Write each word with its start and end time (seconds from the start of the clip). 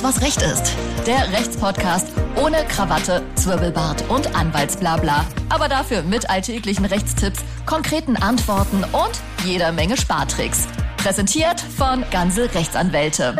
Alles, 0.00 0.16
was 0.16 0.22
Recht 0.22 0.42
ist. 0.42 0.76
Der 1.06 1.30
Rechtspodcast 1.32 2.12
ohne 2.36 2.56
Krawatte, 2.68 3.22
Zwirbelbart 3.34 4.08
und 4.08 4.34
Anwaltsblabla. 4.34 5.26
Aber 5.48 5.68
dafür 5.68 6.02
mit 6.02 6.30
alltäglichen 6.30 6.84
Rechtstipps, 6.84 7.44
konkreten 7.66 8.16
Antworten 8.16 8.84
und 8.92 9.20
jeder 9.44 9.72
Menge 9.72 9.96
Spartricks. 9.96 10.68
Präsentiert 10.96 11.60
von 11.60 12.04
Ganze 12.10 12.54
Rechtsanwälte. 12.54 13.36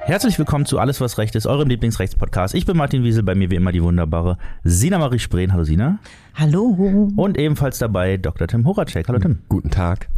Herzlich 0.00 0.38
willkommen 0.38 0.66
zu 0.66 0.78
Alles, 0.78 1.00
was 1.00 1.16
Recht 1.16 1.34
ist, 1.36 1.46
eurem 1.46 1.68
Lieblingsrechtspodcast. 1.68 2.54
Ich 2.54 2.66
bin 2.66 2.76
Martin 2.76 3.02
Wiesel, 3.02 3.22
bei 3.22 3.34
mir 3.34 3.50
wie 3.50 3.56
immer 3.56 3.72
die 3.72 3.82
wunderbare 3.82 4.36
Sina 4.62 4.98
Marie 4.98 5.18
Spreen. 5.18 5.52
Hallo 5.52 5.64
Sina. 5.64 5.98
Hallo. 6.34 7.10
Und 7.16 7.38
ebenfalls 7.38 7.78
dabei 7.78 8.18
Dr. 8.18 8.46
Tim 8.46 8.66
Horacek. 8.66 9.08
Hallo 9.08 9.18
Tim. 9.20 9.38
Guten 9.48 9.70
Tag. 9.70 10.08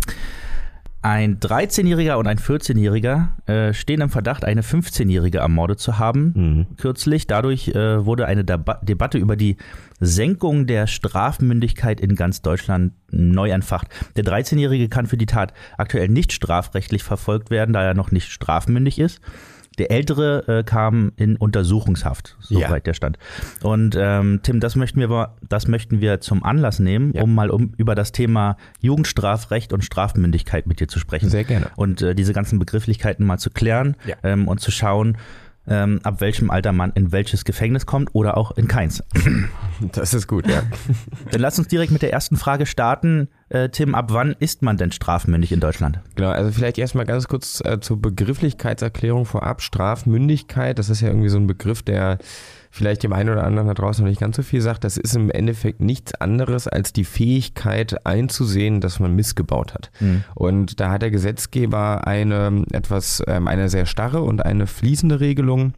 Ein 1.06 1.38
13-Jähriger 1.38 2.16
und 2.16 2.26
ein 2.26 2.36
14-Jähriger 2.36 3.28
äh, 3.46 3.72
stehen 3.72 4.00
im 4.00 4.10
Verdacht, 4.10 4.44
eine 4.44 4.62
15-Jährige 4.62 5.38
ermordet 5.38 5.78
zu 5.78 6.00
haben. 6.00 6.32
Mhm. 6.34 6.76
Kürzlich. 6.78 7.28
Dadurch 7.28 7.68
äh, 7.68 8.04
wurde 8.04 8.26
eine 8.26 8.44
Deba 8.44 8.80
Debatte 8.82 9.16
über 9.16 9.36
die 9.36 9.56
Senkung 10.00 10.66
der 10.66 10.88
Strafmündigkeit 10.88 12.00
in 12.00 12.16
ganz 12.16 12.42
Deutschland 12.42 12.92
neu 13.12 13.50
entfacht. 13.50 13.86
Der 14.16 14.24
13-Jährige 14.24 14.88
kann 14.88 15.06
für 15.06 15.16
die 15.16 15.26
Tat 15.26 15.52
aktuell 15.78 16.08
nicht 16.08 16.32
strafrechtlich 16.32 17.04
verfolgt 17.04 17.50
werden, 17.50 17.72
da 17.72 17.84
er 17.84 17.94
noch 17.94 18.10
nicht 18.10 18.32
strafmündig 18.32 18.98
ist. 18.98 19.20
Der 19.78 19.90
Ältere 19.90 20.48
äh, 20.48 20.62
kam 20.64 21.12
in 21.16 21.36
Untersuchungshaft, 21.36 22.36
soweit 22.40 22.70
ja. 22.70 22.80
der 22.80 22.94
stand. 22.94 23.18
Und 23.62 23.96
ähm, 23.98 24.40
Tim, 24.42 24.60
das 24.60 24.76
möchten 24.76 25.00
wir, 25.00 25.34
das 25.48 25.68
möchten 25.68 26.00
wir 26.00 26.20
zum 26.20 26.42
Anlass 26.44 26.78
nehmen, 26.78 27.12
ja. 27.14 27.22
um 27.22 27.34
mal 27.34 27.50
um 27.50 27.72
über 27.76 27.94
das 27.94 28.12
Thema 28.12 28.56
Jugendstrafrecht 28.80 29.72
und 29.72 29.84
Strafmündigkeit 29.84 30.66
mit 30.66 30.80
dir 30.80 30.88
zu 30.88 30.98
sprechen. 30.98 31.28
Sehr 31.28 31.44
gerne. 31.44 31.70
Und 31.76 32.02
äh, 32.02 32.14
diese 32.14 32.32
ganzen 32.32 32.58
Begrifflichkeiten 32.58 33.26
mal 33.26 33.38
zu 33.38 33.50
klären 33.50 33.96
ja. 34.06 34.16
ähm, 34.22 34.48
und 34.48 34.60
zu 34.60 34.70
schauen, 34.70 35.18
ähm, 35.68 36.00
ab 36.02 36.20
welchem 36.20 36.50
Alter 36.50 36.72
man 36.72 36.92
in 36.92 37.12
welches 37.12 37.44
Gefängnis 37.44 37.86
kommt 37.86 38.10
oder 38.12 38.36
auch 38.36 38.56
in 38.56 38.68
keins. 38.68 39.02
Das 39.92 40.14
ist 40.14 40.26
gut, 40.26 40.46
ja. 40.46 40.62
Dann 41.30 41.40
lass 41.42 41.58
uns 41.58 41.68
direkt 41.68 41.92
mit 41.92 42.00
der 42.00 42.10
ersten 42.10 42.38
Frage 42.38 42.64
starten. 42.64 43.28
Äh, 43.50 43.68
Tim, 43.68 43.94
ab 43.94 44.06
wann 44.08 44.34
ist 44.38 44.62
man 44.62 44.78
denn 44.78 44.90
strafmündig 44.90 45.52
in 45.52 45.60
Deutschland? 45.60 46.00
Genau, 46.14 46.30
also 46.30 46.50
vielleicht 46.50 46.78
erstmal 46.78 47.04
ganz 47.04 47.28
kurz 47.28 47.60
äh, 47.62 47.78
zur 47.78 48.00
Begrifflichkeitserklärung 48.00 49.26
vorab. 49.26 49.60
Strafmündigkeit, 49.60 50.78
das 50.78 50.88
ist 50.88 51.02
ja 51.02 51.08
irgendwie 51.08 51.28
so 51.28 51.36
ein 51.36 51.46
Begriff, 51.46 51.82
der 51.82 52.16
vielleicht 52.76 53.02
dem 53.02 53.12
einen 53.12 53.30
oder 53.30 53.44
anderen 53.44 53.68
da 53.68 53.74
draußen 53.74 54.04
noch 54.04 54.10
nicht 54.10 54.20
ganz 54.20 54.36
so 54.36 54.42
viel 54.42 54.60
sagt, 54.60 54.84
das 54.84 54.96
ist 54.96 55.16
im 55.16 55.30
Endeffekt 55.30 55.80
nichts 55.80 56.14
anderes 56.14 56.68
als 56.68 56.92
die 56.92 57.04
Fähigkeit 57.04 58.06
einzusehen, 58.06 58.80
dass 58.80 59.00
man 59.00 59.14
missgebaut 59.14 59.74
hat. 59.74 59.90
Mhm. 60.00 60.24
Und 60.34 60.80
da 60.80 60.90
hat 60.90 61.02
der 61.02 61.10
Gesetzgeber 61.10 62.06
eine 62.06 62.64
etwas, 62.72 63.22
ähm, 63.26 63.48
eine 63.48 63.68
sehr 63.68 63.86
starre 63.86 64.20
und 64.20 64.44
eine 64.44 64.66
fließende 64.66 65.20
Regelung 65.20 65.72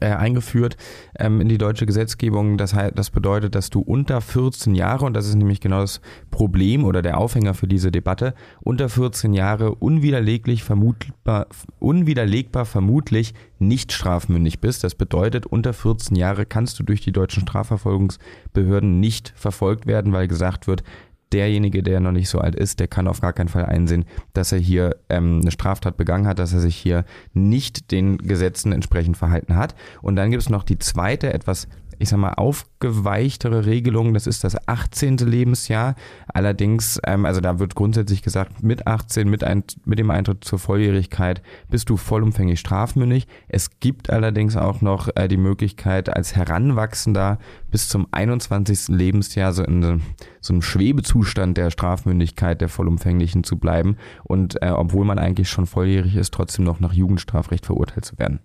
äh, 0.00 0.06
eingeführt 0.06 0.76
ähm, 1.18 1.40
in 1.40 1.48
die 1.48 1.58
deutsche 1.58 1.86
Gesetzgebung. 1.86 2.58
Das, 2.58 2.74
das 2.94 3.10
bedeutet, 3.10 3.54
dass 3.54 3.70
du 3.70 3.80
unter 3.80 4.20
14 4.20 4.74
Jahre, 4.74 5.04
und 5.04 5.14
das 5.14 5.26
ist 5.26 5.34
nämlich 5.34 5.60
genau 5.60 5.80
das 5.80 6.00
Problem 6.30 6.84
oder 6.84 7.02
der 7.02 7.18
Aufhänger 7.18 7.54
für 7.54 7.66
diese 7.66 7.90
Debatte, 7.90 8.34
unter 8.60 8.88
14 8.88 9.32
Jahre 9.32 9.74
unwiderleglich 9.74 10.64
vermutbar, 10.64 11.46
unwiderlegbar 11.78 12.64
vermutlich 12.64 13.34
nicht 13.58 13.92
strafmündig 13.92 14.60
bist. 14.60 14.84
Das 14.84 14.94
bedeutet, 14.94 15.46
unter 15.46 15.72
14 15.72 16.16
Jahre 16.16 16.46
kannst 16.46 16.78
du 16.78 16.82
durch 16.82 17.00
die 17.00 17.12
deutschen 17.12 17.42
Strafverfolgungsbehörden 17.42 19.00
nicht 19.00 19.32
verfolgt 19.36 19.86
werden, 19.86 20.12
weil 20.12 20.28
gesagt 20.28 20.66
wird, 20.66 20.82
derjenige, 21.32 21.82
der 21.82 22.00
noch 22.00 22.12
nicht 22.12 22.28
so 22.28 22.38
alt 22.38 22.54
ist, 22.54 22.80
der 22.80 22.88
kann 22.88 23.08
auf 23.08 23.20
gar 23.20 23.32
keinen 23.32 23.48
Fall 23.48 23.66
einsehen, 23.66 24.04
dass 24.32 24.52
er 24.52 24.58
hier 24.58 24.96
ähm, 25.08 25.40
eine 25.42 25.50
Straftat 25.50 25.96
begangen 25.96 26.26
hat, 26.26 26.38
dass 26.38 26.52
er 26.52 26.60
sich 26.60 26.76
hier 26.76 27.04
nicht 27.32 27.90
den 27.90 28.18
Gesetzen 28.18 28.72
entsprechend 28.72 29.16
verhalten 29.16 29.56
hat. 29.56 29.74
Und 30.02 30.16
dann 30.16 30.30
gibt 30.30 30.42
es 30.42 30.50
noch 30.50 30.62
die 30.62 30.78
zweite, 30.78 31.32
etwas 31.32 31.68
ich 31.98 32.08
sag 32.08 32.18
mal, 32.18 32.34
aufgeweichtere 32.34 33.66
Regelung, 33.66 34.14
das 34.14 34.26
ist 34.26 34.44
das 34.44 34.56
18. 34.68 35.18
Lebensjahr. 35.18 35.94
Allerdings, 36.32 37.00
ähm, 37.04 37.24
also 37.24 37.40
da 37.40 37.58
wird 37.58 37.74
grundsätzlich 37.74 38.22
gesagt, 38.22 38.62
mit 38.62 38.86
18, 38.86 39.28
mit, 39.28 39.44
ein, 39.44 39.64
mit 39.84 39.98
dem 39.98 40.10
Eintritt 40.10 40.44
zur 40.44 40.58
Volljährigkeit 40.58 41.42
bist 41.70 41.88
du 41.88 41.96
vollumfänglich 41.96 42.60
strafmündig. 42.60 43.26
Es 43.48 43.80
gibt 43.80 44.10
allerdings 44.10 44.56
auch 44.56 44.80
noch 44.80 45.08
äh, 45.14 45.28
die 45.28 45.36
Möglichkeit, 45.36 46.14
als 46.14 46.36
Heranwachsender 46.36 47.38
bis 47.70 47.88
zum 47.88 48.06
21. 48.10 48.88
Lebensjahr 48.88 49.52
so 49.52 49.62
in 49.62 50.00
so 50.40 50.52
einem 50.52 50.62
Schwebezustand 50.62 51.56
der 51.56 51.70
Strafmündigkeit 51.70 52.60
der 52.60 52.68
Vollumfänglichen 52.68 53.44
zu 53.44 53.56
bleiben 53.56 53.96
und 54.24 54.62
äh, 54.62 54.70
obwohl 54.70 55.04
man 55.04 55.18
eigentlich 55.18 55.48
schon 55.50 55.66
volljährig 55.66 56.16
ist, 56.16 56.32
trotzdem 56.32 56.64
noch 56.64 56.80
nach 56.80 56.92
Jugendstrafrecht 56.92 57.66
verurteilt 57.66 58.04
zu 58.04 58.18
werden. 58.18 58.40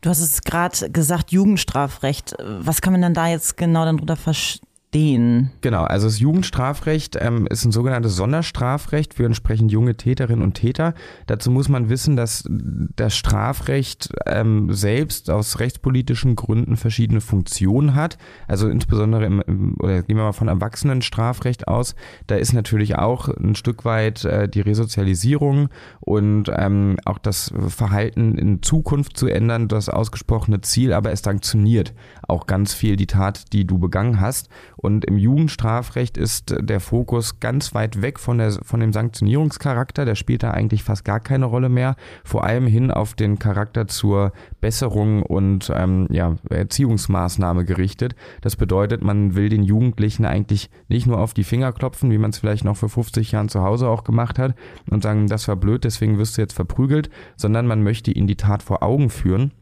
Du 0.00 0.10
hast 0.10 0.20
es 0.20 0.42
gerade 0.42 0.90
gesagt, 0.90 1.32
Jugendstrafrecht. 1.32 2.34
Was 2.38 2.80
kann 2.80 2.92
man 2.92 3.02
denn 3.02 3.14
da 3.14 3.28
jetzt 3.28 3.56
genau 3.56 3.84
darunter 3.84 4.16
verstehen? 4.16 4.69
Stehen. 4.90 5.52
Genau, 5.60 5.84
also 5.84 6.08
das 6.08 6.18
Jugendstrafrecht 6.18 7.16
ähm, 7.20 7.46
ist 7.48 7.64
ein 7.64 7.70
sogenanntes 7.70 8.16
Sonderstrafrecht 8.16 9.14
für 9.14 9.24
entsprechend 9.24 9.70
junge 9.70 9.96
Täterinnen 9.96 10.42
und 10.42 10.54
Täter. 10.54 10.94
Dazu 11.28 11.52
muss 11.52 11.68
man 11.68 11.88
wissen, 11.88 12.16
dass 12.16 12.44
das 12.48 13.16
Strafrecht 13.16 14.10
ähm, 14.26 14.72
selbst 14.72 15.30
aus 15.30 15.60
rechtspolitischen 15.60 16.34
Gründen 16.34 16.76
verschiedene 16.76 17.20
Funktionen 17.20 17.94
hat. 17.94 18.18
Also 18.48 18.68
insbesondere 18.68 19.26
im, 19.26 19.76
oder 19.78 20.02
gehen 20.02 20.16
wir 20.16 20.24
mal 20.24 20.32
von 20.32 20.48
Erwachsenenstrafrecht 20.48 21.68
aus, 21.68 21.94
da 22.26 22.34
ist 22.34 22.52
natürlich 22.52 22.96
auch 22.96 23.28
ein 23.28 23.54
Stück 23.54 23.84
weit 23.84 24.24
äh, 24.24 24.48
die 24.48 24.60
Resozialisierung 24.60 25.68
und 26.00 26.50
ähm, 26.52 26.96
auch 27.04 27.18
das 27.18 27.52
Verhalten 27.68 28.36
in 28.36 28.60
Zukunft 28.60 29.16
zu 29.16 29.28
ändern, 29.28 29.68
das 29.68 29.88
ausgesprochene 29.88 30.62
Ziel, 30.62 30.92
aber 30.92 31.12
es 31.12 31.20
sanktioniert 31.20 31.94
auch 32.26 32.46
ganz 32.46 32.72
viel 32.72 32.96
die 32.96 33.06
Tat, 33.06 33.52
die 33.52 33.66
du 33.66 33.78
begangen 33.78 34.20
hast. 34.20 34.48
Und 34.80 35.04
im 35.04 35.18
Jugendstrafrecht 35.18 36.16
ist 36.16 36.56
der 36.58 36.80
Fokus 36.80 37.38
ganz 37.38 37.74
weit 37.74 38.00
weg 38.00 38.18
von, 38.18 38.38
der, 38.38 38.52
von 38.52 38.80
dem 38.80 38.92
Sanktionierungscharakter. 38.92 40.06
Der 40.06 40.14
spielt 40.14 40.42
da 40.42 40.52
eigentlich 40.52 40.82
fast 40.82 41.04
gar 41.04 41.20
keine 41.20 41.44
Rolle 41.44 41.68
mehr. 41.68 41.96
Vor 42.24 42.44
allem 42.44 42.66
hin 42.66 42.90
auf 42.90 43.14
den 43.14 43.38
Charakter 43.38 43.88
zur 43.88 44.32
Besserung 44.62 45.22
und 45.22 45.70
ähm, 45.74 46.06
ja, 46.10 46.36
Erziehungsmaßnahme 46.48 47.66
gerichtet. 47.66 48.14
Das 48.40 48.56
bedeutet, 48.56 49.02
man 49.04 49.34
will 49.34 49.50
den 49.50 49.64
Jugendlichen 49.64 50.24
eigentlich 50.24 50.70
nicht 50.88 51.06
nur 51.06 51.18
auf 51.18 51.34
die 51.34 51.44
Finger 51.44 51.72
klopfen, 51.72 52.10
wie 52.10 52.18
man 52.18 52.30
es 52.30 52.38
vielleicht 52.38 52.64
noch 52.64 52.76
vor 52.76 52.88
50 52.88 53.32
Jahren 53.32 53.50
zu 53.50 53.62
Hause 53.62 53.88
auch 53.88 54.02
gemacht 54.02 54.38
hat 54.38 54.54
und 54.90 55.02
sagen, 55.02 55.26
das 55.26 55.46
war 55.46 55.56
blöd, 55.56 55.84
deswegen 55.84 56.16
wirst 56.16 56.38
du 56.38 56.42
jetzt 56.42 56.54
verprügelt, 56.54 57.10
sondern 57.36 57.66
man 57.66 57.82
möchte 57.82 58.12
ihnen 58.12 58.26
die 58.26 58.36
Tat 58.36 58.62
vor 58.62 58.82
Augen 58.82 59.10
führen 59.10 59.52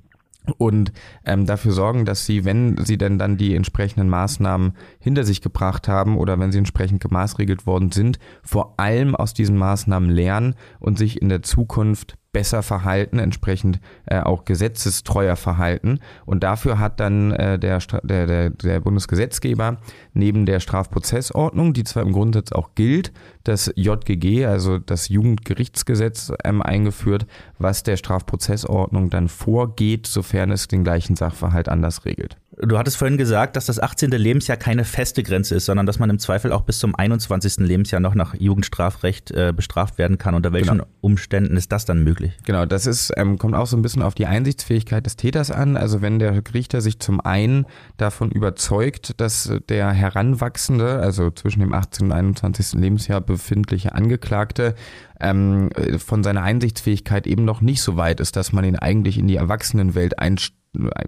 und 0.57 0.93
ähm, 1.25 1.47
dafür 1.47 1.73
sorgen, 1.73 2.05
dass 2.05 2.25
sie, 2.25 2.45
wenn 2.45 2.77
sie 2.85 2.99
denn 2.99 3.19
dann 3.19 3.37
die 3.37 3.55
entsprechenden 3.55 4.09
Maßnahmen 4.09 4.73
hinter 4.99 5.25
sich 5.25 5.43
gebracht 5.43 5.89
haben 5.89 6.17
oder 6.17 6.39
wenn 6.39 6.53
sie 6.53 6.59
entsprechend 6.59 7.01
gemaßregelt 7.01 7.67
worden 7.67 7.93
sind, 7.93 8.19
vor 8.43 8.75
allem 8.79 9.15
aus 9.15 9.35
diesen 9.35 9.57
Maßnahmen 9.57 10.11
lernen 10.11 10.55
und 10.81 10.99
sich 10.99 11.21
in 11.21 11.29
der 11.29 11.43
Zukunft 11.43 12.17
besser 12.33 12.63
verhalten, 12.63 13.19
entsprechend 13.19 13.81
äh, 14.07 14.21
auch 14.21 14.45
gesetzestreuer 14.45 15.37
verhalten. 15.37 16.01
Und 16.27 16.43
dafür 16.45 16.79
hat 16.79 17.01
dann 17.01 17.33
äh, 17.33 17.59
der, 17.59 17.79
der, 18.03 18.27
der, 18.27 18.51
der 18.51 18.81
Bundesgesetzgeber 18.81 19.79
neben 20.13 20.45
der 20.47 20.61
Strafprozessordnung, 20.61 21.73
die 21.73 21.85
zwar 21.85 22.03
im 22.03 22.13
Grundsatz 22.13 22.53
auch 22.53 22.75
gilt, 22.75 23.13
das 23.49 23.73
JGG, 23.75 24.47
also 24.47 24.79
das 24.79 25.09
Jugendgerichtsgesetz, 25.09 26.33
ähm, 26.45 26.63
eingeführt, 26.63 27.27
was 27.59 27.83
der 27.83 27.97
Strafprozessordnung 27.97 29.11
dann 29.11 29.29
vorgeht, 29.29 30.07
sofern 30.07 30.51
es 30.51 30.69
den 30.69 30.85
gleichen 30.85 31.17
Sachverhalt 31.17 31.69
anders 31.69 32.05
regelt. 32.05 32.37
Du 32.61 32.77
hattest 32.77 32.97
vorhin 32.97 33.17
gesagt, 33.17 33.55
dass 33.55 33.67
das 33.67 33.79
18. 33.79 34.11
Lebensjahr 34.11 34.57
keine 34.57 34.85
feste 34.85 35.23
Grenze 35.23 35.55
ist, 35.55 35.67
sondern 35.67 35.87
dass 35.87 36.01
man 36.01 36.11
im 36.11 36.19
Zweifel 36.19 36.53
auch 36.53 36.63
bis 36.63 36.81
zum 36.81 36.97
21. 36.97 37.59
Lebensjahr 37.59 38.01
noch 38.01 38.17
nach 38.17 38.35
Jugendstrafrecht 38.35 39.31
äh, 39.31 39.53
bestraft 39.55 39.97
werden 39.97 40.19
kann. 40.19 40.35
Unter 40.35 40.53
welchen 40.53 40.79
genau. 40.79 40.87
Umständen 41.01 41.57
ist 41.57 41.71
das 41.71 41.85
dann 41.85 42.03
möglich? 42.03 42.37
Genau, 42.47 42.67
das 42.67 42.87
ist, 42.87 43.13
ähm, 43.17 43.39
kommt 43.39 43.55
auch 43.55 43.69
so 43.69 43.77
ein 43.77 43.83
bisschen 43.83 44.03
auf 44.03 44.15
die 44.15 44.27
Einsichtsfähigkeit 44.27 45.07
des 45.07 45.15
Täters 45.15 45.53
an. 45.53 45.77
Also 45.77 46.03
wenn 46.03 46.19
der 46.19 46.43
Richter 46.53 46.81
sich 46.81 46.99
zum 46.99 47.21
einen 47.21 47.65
davon 47.97 48.33
überzeugt, 48.33 49.21
dass 49.21 49.53
der 49.69 49.93
Heranwachsende, 49.93 50.99
also 50.99 51.31
zwischen 51.31 51.61
dem 51.61 51.73
18. 51.73 52.07
und 52.07 52.13
21. 52.13 52.81
Lebensjahr 52.81 53.21
befindliche 53.39 53.95
Angeklagte, 53.95 54.75
ähm, 55.21 55.71
von 55.99 56.23
seiner 56.23 56.43
Einsichtsfähigkeit 56.43 57.27
eben 57.27 57.45
noch 57.45 57.61
nicht 57.61 57.81
so 57.81 57.97
weit 57.97 58.21
ist, 58.21 58.37
dass 58.37 58.53
man 58.53 58.65
ihn 58.65 58.77
eigentlich 58.77 59.17
in 59.17 59.29
die 59.29 59.37
Erwachsenenwelt 59.37 60.19
einstellt 60.19 60.59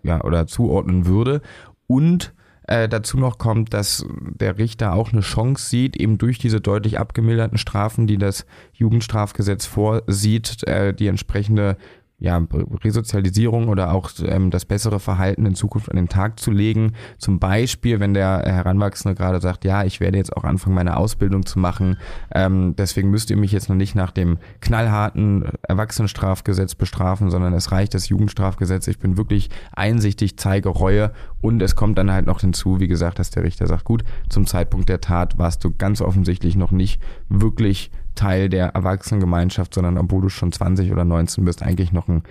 ja, 0.03 0.23
oder 0.23 0.47
zuordnen 0.47 1.07
würde. 1.07 1.43
Und 1.87 2.33
äh, 2.67 2.89
dazu 2.89 3.19
noch 3.19 3.39
kommt, 3.39 3.75
dass 3.75 4.07
der 4.21 4.59
Richter 4.59 4.95
auch 4.95 5.13
eine 5.13 5.23
Chance 5.23 5.69
sieht, 5.69 5.97
eben 5.97 6.19
durch 6.19 6.39
diese 6.39 6.61
deutlich 6.61 6.99
abgemilderten 6.99 7.59
Strafen, 7.59 8.07
die 8.07 8.17
das 8.17 8.47
Jugendstrafgesetz 8.73 9.67
vorsieht, 9.67 10.67
äh, 10.67 10.95
die 10.95 11.09
entsprechende 11.09 11.77
ja, 12.21 12.41
Resozialisierung 12.85 13.69
oder 13.69 13.93
auch 13.93 14.11
ähm, 14.23 14.51
das 14.51 14.67
bessere 14.67 15.01
Verhalten 15.01 15.47
in 15.47 15.55
Zukunft 15.55 15.91
an 15.91 15.97
den 15.97 16.09
Tag 16.09 16.39
zu 16.39 16.51
legen. 16.51 16.93
Zum 17.17 17.39
Beispiel, 17.39 17.99
wenn 17.99 18.13
der 18.13 18.43
Heranwachsende 18.45 19.17
gerade 19.17 19.41
sagt, 19.41 19.65
ja, 19.65 19.85
ich 19.85 20.01
werde 20.01 20.19
jetzt 20.19 20.37
auch 20.37 20.45
anfangen, 20.45 20.75
meine 20.75 20.99
Ausbildung 20.99 21.47
zu 21.47 21.59
machen. 21.59 21.97
Ähm, 22.33 22.75
deswegen 22.77 23.11
müsst 23.11 23.31
ihr 23.31 23.39
mich 23.39 23.53
jetzt 23.53 23.71
noch 23.71 23.77
nicht 23.77 23.95
nach 23.95 24.11
dem 24.11 24.39
knallharten 24.61 25.47
Erwachsenenstrafgesetz 25.63 26.75
bestrafen, 26.75 27.31
sondern 27.31 27.55
es 27.55 27.73
reicht 27.73 27.95
das 27.95 28.11
Jugendstrafgesetz. 28.11 28.87
Ich 28.87 28.99
bin 28.99 29.17
wirklich 29.17 29.49
einsichtig, 29.73 30.37
zeige 30.37 30.69
Reue 30.69 31.13
und 31.41 31.63
es 31.63 31.75
kommt 31.75 31.97
dann 31.97 32.13
halt 32.13 32.27
noch 32.27 32.43
hinzu, 32.43 32.81
wie 32.81 32.89
gesagt, 32.89 33.19
dass 33.19 33.31
der 33.31 33.45
Richter 33.45 33.67
sagt, 33.67 33.85
gut, 33.85 34.05
zum 34.29 34.47
Zeitpunkt 34.47 34.91
der 34.91 35.01
Tat 35.01 35.39
warst 35.39 35.65
du 35.65 35.71
ganz 35.71 36.03
offensichtlich 36.03 36.55
noch 36.55 36.71
nicht 36.71 37.01
wirklich 37.31 37.91
Teil 38.15 38.49
der 38.49 38.69
Erwachsenengemeinschaft, 38.69 39.75
sondern 39.75 39.99
obwohl 39.99 40.23
du 40.23 40.29
schon 40.29 40.53
20 40.53 40.93
oder 40.93 41.05
19 41.05 41.45
bist, 41.45 41.63
eigentlich 41.63 41.93
noch 41.93 42.09
ein 42.09 42.23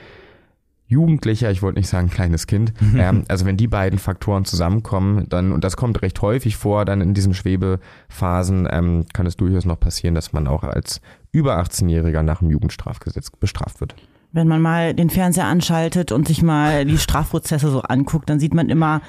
Jugendlicher, 0.90 1.52
ich 1.52 1.62
wollte 1.62 1.78
nicht 1.78 1.88
sagen 1.88 2.10
kleines 2.10 2.48
Kind. 2.48 2.74
ähm, 2.98 3.24
also 3.28 3.46
wenn 3.46 3.58
die 3.58 3.68
beiden 3.68 4.00
Faktoren 4.00 4.44
zusammenkommen, 4.44 5.30
dann, 5.30 5.52
und 5.52 5.64
das 5.64 5.78
kommt 5.78 6.02
recht 6.02 6.20
häufig 6.22 6.58
vor, 6.58 6.84
dann 6.84 7.00
in 7.00 7.14
diesen 7.14 7.36
Schwebephasen 7.36 8.68
ähm, 8.70 9.06
kann 9.14 9.28
es 9.28 9.38
durchaus 9.38 9.66
noch 9.66 9.80
passieren, 9.80 10.16
dass 10.16 10.34
man 10.34 10.48
auch 10.48 10.64
als 10.64 11.00
über 11.32 11.60
18-Jähriger 11.60 12.24
nach 12.24 12.40
dem 12.40 12.50
Jugendstrafgesetz 12.50 13.30
bestraft 13.30 13.82
wird. 13.82 13.96
Wenn 14.32 14.48
man 14.48 14.62
mal 14.62 14.96
den 14.96 15.12
Fernseher 15.12 15.46
anschaltet 15.46 16.12
und 16.12 16.28
sich 16.28 16.42
mal 16.42 16.86
die 16.86 16.98
Strafprozesse 16.98 17.70
so 17.70 17.82
anguckt, 17.82 18.30
dann 18.30 18.40
sieht 18.40 18.54
man 18.54 18.70
immer 18.70 19.02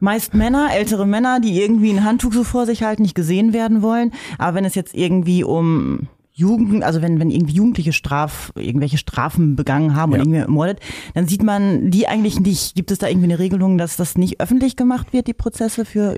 meist 0.00 0.34
Männer, 0.34 0.68
ältere 0.72 1.06
Männer, 1.06 1.40
die 1.40 1.60
irgendwie 1.60 1.90
ein 1.90 2.04
Handtuch 2.04 2.32
so 2.32 2.44
vor 2.44 2.66
sich 2.66 2.82
halten, 2.82 3.02
nicht 3.02 3.14
gesehen 3.14 3.52
werden 3.52 3.82
wollen. 3.82 4.12
Aber 4.38 4.56
wenn 4.56 4.64
es 4.64 4.74
jetzt 4.74 4.94
irgendwie 4.94 5.44
um 5.44 6.08
Jugend, 6.36 6.82
also 6.82 7.00
wenn, 7.00 7.20
wenn 7.20 7.30
irgendwie 7.30 7.54
Jugendliche 7.54 7.92
Straf, 7.92 8.52
irgendwelche 8.56 8.98
Strafen 8.98 9.54
begangen 9.54 9.94
haben 9.94 10.12
ja. 10.12 10.18
und 10.18 10.24
irgendwie 10.24 10.40
ermordet, 10.40 10.80
dann 11.14 11.28
sieht 11.28 11.44
man 11.44 11.92
die 11.92 12.08
eigentlich 12.08 12.40
nicht. 12.40 12.74
Gibt 12.74 12.90
es 12.90 12.98
da 12.98 13.06
irgendwie 13.06 13.26
eine 13.26 13.38
Regelung, 13.38 13.78
dass 13.78 13.96
das 13.96 14.18
nicht 14.18 14.40
öffentlich 14.40 14.74
gemacht 14.74 15.12
wird, 15.12 15.28
die 15.28 15.32
Prozesse 15.32 15.84
für 15.84 16.16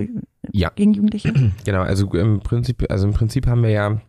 ja. 0.51 0.71
gegen 0.75 0.93
Jugendliche? 0.93 1.33
Genau, 1.65 1.81
also 1.81 2.11
im 2.13 2.39
Prinzip, 2.39 2.83
also 2.89 3.07
im 3.07 3.13
Prinzip 3.13 3.45
haben 3.45 3.61
wir 3.61 3.69
ja 3.69 4.01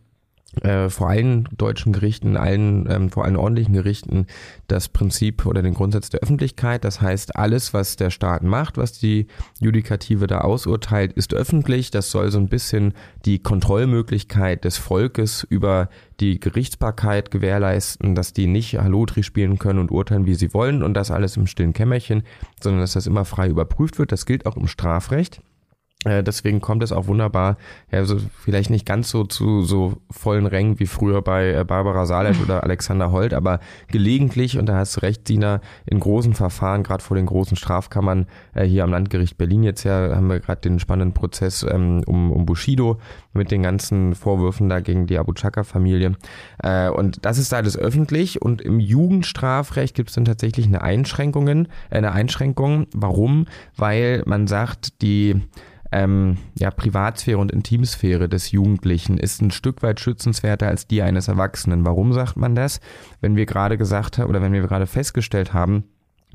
äh, 0.61 0.89
vor 0.89 1.09
allen 1.09 1.47
deutschen 1.55 1.93
Gerichten, 1.93 2.35
allen, 2.35 2.89
ähm, 2.89 3.09
vor 3.11 3.25
allen 3.25 3.35
ordentlichen 3.35 3.73
Gerichten 3.73 4.25
das 4.67 4.89
Prinzip 4.89 5.45
oder 5.45 5.61
den 5.61 5.75
Grundsatz 5.75 6.09
der 6.09 6.21
Öffentlichkeit. 6.21 6.83
Das 6.83 7.01
heißt, 7.01 7.35
alles, 7.35 7.73
was 7.73 7.97
der 7.97 8.09
Staat 8.09 8.43
macht, 8.43 8.77
was 8.77 8.93
die 8.93 9.27
Judikative 9.59 10.27
da 10.27 10.39
ausurteilt, 10.41 11.13
ist 11.13 11.33
öffentlich. 11.33 11.91
Das 11.91 12.09
soll 12.11 12.31
so 12.31 12.39
ein 12.39 12.49
bisschen 12.49 12.93
die 13.25 13.39
Kontrollmöglichkeit 13.39 14.65
des 14.65 14.77
Volkes 14.77 15.45
über 15.49 15.89
die 16.19 16.39
Gerichtsbarkeit 16.39 17.31
gewährleisten, 17.31 18.15
dass 18.15 18.33
die 18.33 18.47
nicht 18.47 18.77
Hallotri 18.77 19.23
spielen 19.23 19.59
können 19.59 19.79
und 19.79 19.91
urteilen, 19.91 20.25
wie 20.25 20.35
sie 20.35 20.53
wollen 20.53 20.83
und 20.83 20.95
das 20.95 21.11
alles 21.11 21.37
im 21.37 21.47
stillen 21.47 21.73
Kämmerchen, 21.73 22.23
sondern 22.61 22.81
dass 22.81 22.93
das 22.93 23.07
immer 23.07 23.23
frei 23.23 23.47
überprüft 23.47 23.99
wird. 23.99 24.11
Das 24.11 24.25
gilt 24.25 24.45
auch 24.45 24.57
im 24.57 24.67
Strafrecht. 24.67 25.41
Äh, 26.05 26.23
deswegen 26.23 26.61
kommt 26.61 26.81
es 26.81 26.93
auch 26.93 27.07
wunderbar, 27.07 27.57
ja, 27.91 28.05
so 28.05 28.19
vielleicht 28.39 28.69
nicht 28.69 28.85
ganz 28.85 29.09
so 29.09 29.25
zu 29.25 29.63
so 29.63 29.97
vollen 30.09 30.45
Rängen 30.45 30.79
wie 30.79 30.85
früher 30.85 31.21
bei 31.21 31.51
äh, 31.51 31.65
Barbara 31.65 32.05
Salesch 32.05 32.39
oder 32.43 32.63
Alexander 32.63 33.11
Holt, 33.11 33.33
aber 33.33 33.59
gelegentlich, 33.89 34.57
und 34.57 34.67
da 34.67 34.77
hast 34.77 34.95
du 34.95 35.01
recht, 35.01 35.27
Dina, 35.27 35.59
in 35.85 35.99
großen 35.99 36.35
Verfahren, 36.35 36.83
gerade 36.83 37.03
vor 37.03 37.17
den 37.17 37.25
großen 37.25 37.57
Strafkammern, 37.57 38.27
äh, 38.53 38.63
hier 38.63 38.85
am 38.85 38.91
Landgericht 38.91 39.37
Berlin 39.37 39.63
jetzt 39.63 39.83
ja, 39.83 40.15
haben 40.15 40.29
wir 40.29 40.39
gerade 40.39 40.61
den 40.61 40.79
spannenden 40.79 41.13
Prozess 41.13 41.65
ähm, 41.69 42.01
um, 42.05 42.31
um 42.31 42.45
Bushido 42.45 42.97
mit 43.33 43.51
den 43.51 43.61
ganzen 43.61 44.15
Vorwürfen 44.15 44.69
da 44.69 44.79
gegen 44.79 45.05
die 45.05 45.17
Abu 45.17 45.33
Chaka-Familie. 45.33 46.15
Äh, 46.63 46.87
und 46.91 47.25
das 47.25 47.37
ist 47.37 47.53
alles 47.53 47.77
öffentlich 47.77 48.41
und 48.41 48.61
im 48.61 48.79
Jugendstrafrecht 48.79 49.95
gibt 49.95 50.11
es 50.11 50.15
dann 50.15 50.23
tatsächlich 50.23 50.65
eine 50.65 50.81
Einschränkungen, 50.81 51.67
äh, 51.89 51.97
eine 51.97 52.13
Einschränkung. 52.13 52.87
Warum? 52.93 53.47
Weil 53.75 54.23
man 54.25 54.47
sagt, 54.47 55.01
die 55.01 55.41
ähm, 55.91 56.37
ja, 56.57 56.69
Privatsphäre 56.71 57.37
und 57.39 57.51
Intimsphäre 57.51 58.29
des 58.29 58.51
Jugendlichen 58.51 59.17
ist 59.17 59.41
ein 59.41 59.51
Stück 59.51 59.81
weit 59.81 59.99
schützenswerter 59.99 60.67
als 60.67 60.87
die 60.87 61.01
eines 61.01 61.27
Erwachsenen. 61.27 61.85
Warum 61.85 62.13
sagt 62.13 62.37
man 62.37 62.55
das? 62.55 62.79
Wenn 63.21 63.35
wir 63.35 63.45
gerade 63.45 63.77
gesagt 63.77 64.17
haben 64.17 64.29
oder 64.29 64.41
wenn 64.41 64.53
wir 64.53 64.61
gerade 64.61 64.87
festgestellt 64.87 65.53
haben, 65.53 65.85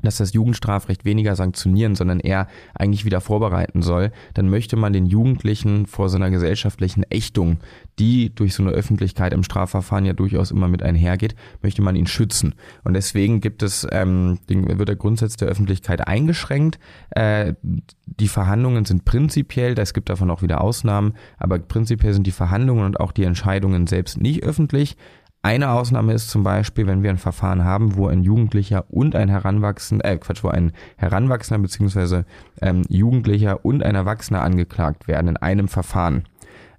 dass 0.05 0.17
das 0.17 0.33
Jugendstrafrecht 0.33 1.05
weniger 1.05 1.35
sanktionieren, 1.35 1.95
sondern 1.95 2.19
eher 2.19 2.47
eigentlich 2.73 3.05
wieder 3.05 3.21
vorbereiten 3.21 3.81
soll, 3.81 4.11
dann 4.33 4.49
möchte 4.49 4.75
man 4.75 4.93
den 4.93 5.05
Jugendlichen 5.05 5.85
vor 5.85 6.09
so 6.09 6.17
einer 6.17 6.29
gesellschaftlichen 6.29 7.03
Ächtung, 7.09 7.57
die 7.99 8.33
durch 8.33 8.53
so 8.53 8.63
eine 8.63 8.71
Öffentlichkeit 8.71 9.33
im 9.33 9.43
Strafverfahren 9.43 10.05
ja 10.05 10.13
durchaus 10.13 10.51
immer 10.51 10.67
mit 10.67 10.83
einhergeht, 10.83 11.35
möchte 11.61 11.81
man 11.81 11.95
ihn 11.95 12.07
schützen. 12.07 12.55
Und 12.83 12.93
deswegen 12.93 13.41
gibt 13.41 13.63
es, 13.63 13.87
ähm, 13.91 14.39
wird 14.47 14.89
der 14.89 14.95
Grundsatz 14.95 15.35
der 15.35 15.47
Öffentlichkeit 15.47 16.07
eingeschränkt. 16.07 16.79
Äh, 17.11 17.53
die 17.61 18.27
Verhandlungen 18.27 18.85
sind 18.85 19.05
prinzipiell, 19.05 19.77
es 19.77 19.93
gibt 19.93 20.09
davon 20.09 20.31
auch 20.31 20.41
wieder 20.41 20.61
Ausnahmen, 20.61 21.13
aber 21.37 21.59
prinzipiell 21.59 22.13
sind 22.13 22.27
die 22.27 22.31
Verhandlungen 22.31 22.85
und 22.85 22.99
auch 22.99 23.11
die 23.11 23.23
Entscheidungen 23.23 23.87
selbst 23.87 24.19
nicht 24.19 24.43
öffentlich. 24.43 24.97
Eine 25.45 25.69
Ausnahme 25.69 26.13
ist 26.13 26.31
zum 26.31 26.41
Beispiel, 26.41 26.87
wenn 26.87 27.03
wir 27.03 27.11
ein 27.11 27.19
Verfahren 27.19 27.63
haben, 27.63 27.97
wo 27.97 28.07
ein 28.07 28.23
Jugendlicher 28.23 28.85
und 28.89 29.15
ein 29.15 29.29
Heranwachsender, 29.29 30.03
äh 30.03 30.17
Quatsch, 30.17 30.43
wo 30.43 30.47
ein 30.47 30.71
Heranwachsender 30.97 31.61
bzw. 31.61 32.23
Ähm, 32.63 32.81
Jugendlicher 32.89 33.63
und 33.63 33.83
ein 33.83 33.93
Erwachsener 33.93 34.41
angeklagt 34.41 35.07
werden 35.07 35.27
in 35.27 35.37
einem 35.37 35.67
Verfahren. 35.67 36.23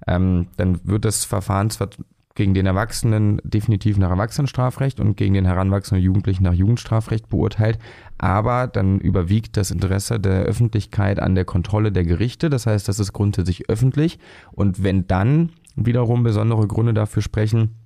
Ähm, 0.08 0.48
dann 0.56 0.80
wird 0.82 1.04
das 1.04 1.24
Verfahren 1.24 1.70
zwar 1.70 1.90
gegen 2.34 2.54
den 2.54 2.66
Erwachsenen 2.66 3.40
definitiv 3.44 3.98
nach 3.98 4.10
Erwachsenenstrafrecht 4.10 4.98
und 4.98 5.16
gegen 5.16 5.34
den 5.34 5.46
Heranwachsenden 5.46 6.02
Jugendlichen 6.02 6.42
nach 6.42 6.52
Jugendstrafrecht 6.52 7.28
beurteilt, 7.28 7.78
aber 8.18 8.66
dann 8.66 8.98
überwiegt 8.98 9.56
das 9.56 9.70
Interesse 9.70 10.18
der 10.18 10.40
Öffentlichkeit 10.40 11.20
an 11.20 11.36
der 11.36 11.44
Kontrolle 11.44 11.92
der 11.92 12.02
Gerichte. 12.02 12.50
Das 12.50 12.66
heißt, 12.66 12.88
das 12.88 12.98
ist 12.98 13.12
grundsätzlich 13.12 13.70
öffentlich. 13.70 14.18
Und 14.50 14.82
wenn 14.82 15.06
dann 15.06 15.52
wiederum 15.76 16.24
besondere 16.24 16.66
Gründe 16.66 16.94
dafür 16.94 17.22
sprechen, 17.22 17.76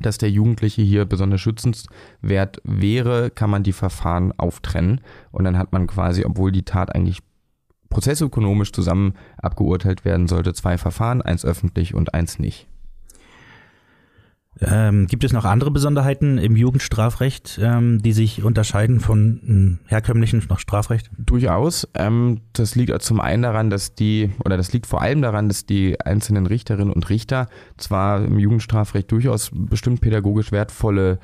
dass 0.00 0.18
der 0.18 0.30
Jugendliche 0.30 0.82
hier 0.82 1.04
besonders 1.04 1.40
schützenswert 1.40 2.60
wäre, 2.64 3.30
kann 3.30 3.50
man 3.50 3.62
die 3.62 3.72
Verfahren 3.72 4.32
auftrennen 4.38 5.00
und 5.30 5.44
dann 5.44 5.58
hat 5.58 5.72
man 5.72 5.86
quasi, 5.86 6.24
obwohl 6.24 6.52
die 6.52 6.64
Tat 6.64 6.94
eigentlich 6.94 7.20
prozessökonomisch 7.90 8.72
zusammen 8.72 9.14
abgeurteilt 9.38 10.04
werden 10.04 10.28
sollte, 10.28 10.52
zwei 10.52 10.78
Verfahren, 10.78 11.22
eins 11.22 11.44
öffentlich 11.44 11.94
und 11.94 12.14
eins 12.14 12.38
nicht. 12.38 12.68
Ähm, 14.60 15.06
gibt 15.06 15.24
es 15.24 15.32
noch 15.32 15.44
andere 15.44 15.70
Besonderheiten 15.70 16.38
im 16.38 16.56
Jugendstrafrecht, 16.56 17.60
ähm, 17.62 18.02
die 18.02 18.12
sich 18.12 18.42
unterscheiden 18.42 19.00
von 19.00 19.40
ähm, 19.46 19.78
herkömmlichen 19.86 20.42
noch 20.48 20.58
Strafrecht? 20.58 21.10
Durchaus. 21.16 21.88
Ähm, 21.94 22.40
das 22.52 22.74
liegt 22.74 23.00
zum 23.02 23.20
einen 23.20 23.42
daran, 23.42 23.70
dass 23.70 23.94
die, 23.94 24.30
oder 24.44 24.56
das 24.56 24.72
liegt 24.72 24.86
vor 24.86 25.00
allem 25.00 25.22
daran, 25.22 25.48
dass 25.48 25.66
die 25.66 26.00
einzelnen 26.00 26.46
Richterinnen 26.46 26.92
und 26.92 27.08
Richter 27.08 27.48
zwar 27.76 28.24
im 28.24 28.38
Jugendstrafrecht 28.38 29.10
durchaus 29.12 29.50
bestimmt 29.52 30.00
pädagogisch 30.00 30.50
wertvolle 30.50 31.18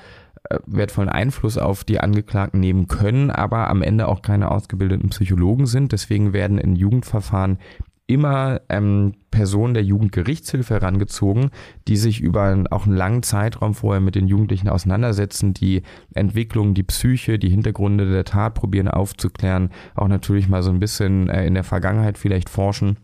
äh, 0.51 0.59
wertvollen 0.67 1.09
Einfluss 1.09 1.59
auf 1.59 1.85
die 1.85 2.01
Angeklagten 2.01 2.61
nehmen 2.61 2.87
können, 2.87 3.31
aber 3.31 3.69
am 3.69 3.83
Ende 3.83 4.09
auch 4.09 4.23
keine 4.23 4.51
ausgebildeten 4.51 5.09
Psychologen 5.09 5.67
sind. 5.67 5.93
Deswegen 5.93 6.33
werden 6.33 6.59
in 6.59 6.77
Jugendverfahren 6.77 7.59
immer 8.07 8.61
ähm, 8.69 9.15
Personen 9.31 9.75
der 9.75 9.83
Jugendgerichtshilfe 9.83 10.75
herangezogen, 10.75 11.51
die 11.89 11.97
sich 11.97 12.21
über 12.21 12.65
auch 12.71 12.87
einen 12.87 12.97
langen 12.97 13.23
Zeitraum 13.23 13.75
vorher 13.75 14.01
mit 14.01 14.15
den 14.15 14.29
Jugendlichen 14.29 14.69
auseinandersetzen, 14.69 15.55
die 15.55 15.83
Entwicklung, 16.15 16.75
die 16.75 16.83
Psyche, 16.83 17.39
die 17.39 17.49
Hintergründe 17.49 18.11
der 18.11 18.25
Tat 18.25 18.55
probieren 18.55 18.89
aufzuklären, 18.89 19.71
auch 19.95 20.09
natürlich 20.09 20.49
mal 20.49 20.63
so 20.63 20.71
ein 20.71 20.81
bisschen 20.81 21.29
äh, 21.29 21.47
in 21.47 21.55
der 21.55 21.65
Vergangenheit 21.65 22.19
vielleicht 22.19 22.51
forschen, 22.51 22.99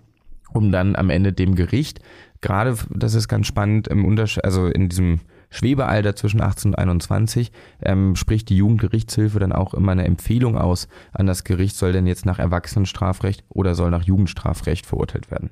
um 0.52 0.72
dann 0.72 0.96
am 0.96 1.10
Ende 1.10 1.32
dem 1.32 1.54
Gericht, 1.54 2.00
gerade 2.40 2.76
das 2.90 3.14
ist 3.14 3.28
ganz 3.28 3.46
spannend, 3.46 3.88
im 3.88 4.04
Unterschied, 4.04 4.44
also 4.44 4.66
in 4.66 4.88
diesem 4.88 5.20
Schwebealter 5.50 6.14
zwischen 6.14 6.40
18 6.40 6.70
und 6.70 6.78
21 6.78 7.50
ähm, 7.82 8.14
spricht 8.14 8.48
die 8.48 8.56
Jugendgerichtshilfe 8.56 9.40
dann 9.40 9.52
auch 9.52 9.74
immer 9.74 9.92
eine 9.92 10.04
Empfehlung 10.04 10.56
aus 10.56 10.88
an 11.12 11.26
das 11.26 11.44
Gericht, 11.44 11.76
soll 11.76 11.92
denn 11.92 12.06
jetzt 12.06 12.24
nach 12.24 12.38
Erwachsenenstrafrecht 12.38 13.44
oder 13.48 13.74
soll 13.74 13.90
nach 13.90 14.04
Jugendstrafrecht 14.04 14.86
verurteilt 14.86 15.30
werden. 15.30 15.50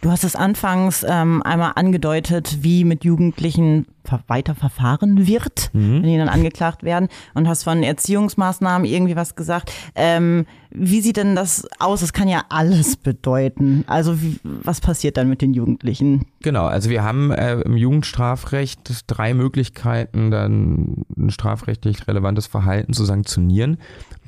Du 0.00 0.10
hast 0.10 0.24
es 0.24 0.36
anfangs 0.36 1.04
ähm, 1.08 1.42
einmal 1.42 1.72
angedeutet, 1.74 2.58
wie 2.60 2.84
mit 2.84 3.04
Jugendlichen 3.04 3.86
weiter 4.28 4.54
verfahren 4.54 5.26
wird, 5.26 5.70
mhm. 5.72 6.02
wenn 6.02 6.10
die 6.10 6.16
dann 6.16 6.28
angeklagt 6.28 6.84
werden 6.84 7.08
und 7.34 7.48
hast 7.48 7.64
von 7.64 7.82
Erziehungsmaßnahmen 7.82 8.86
irgendwie 8.86 9.16
was 9.16 9.34
gesagt. 9.34 9.72
Ähm, 9.96 10.46
wie 10.70 11.00
sieht 11.00 11.16
denn 11.16 11.34
das 11.34 11.66
aus? 11.78 12.00
Das 12.00 12.12
kann 12.12 12.28
ja 12.28 12.44
alles 12.48 12.96
bedeuten. 12.96 13.84
Also 13.86 14.20
wie, 14.22 14.38
was 14.44 14.80
passiert 14.80 15.16
dann 15.16 15.28
mit 15.28 15.42
den 15.42 15.54
Jugendlichen? 15.54 16.26
Genau, 16.40 16.66
also 16.66 16.90
wir 16.90 17.02
haben 17.02 17.32
äh, 17.32 17.60
im 17.62 17.76
Jugendstrafrecht 17.76 19.04
drei 19.06 19.34
Möglichkeiten, 19.34 20.30
dann 20.30 21.04
ein 21.16 21.30
strafrechtlich 21.30 22.06
relevantes 22.06 22.46
Verhalten 22.46 22.92
zu 22.92 23.04
sanktionieren. 23.04 23.78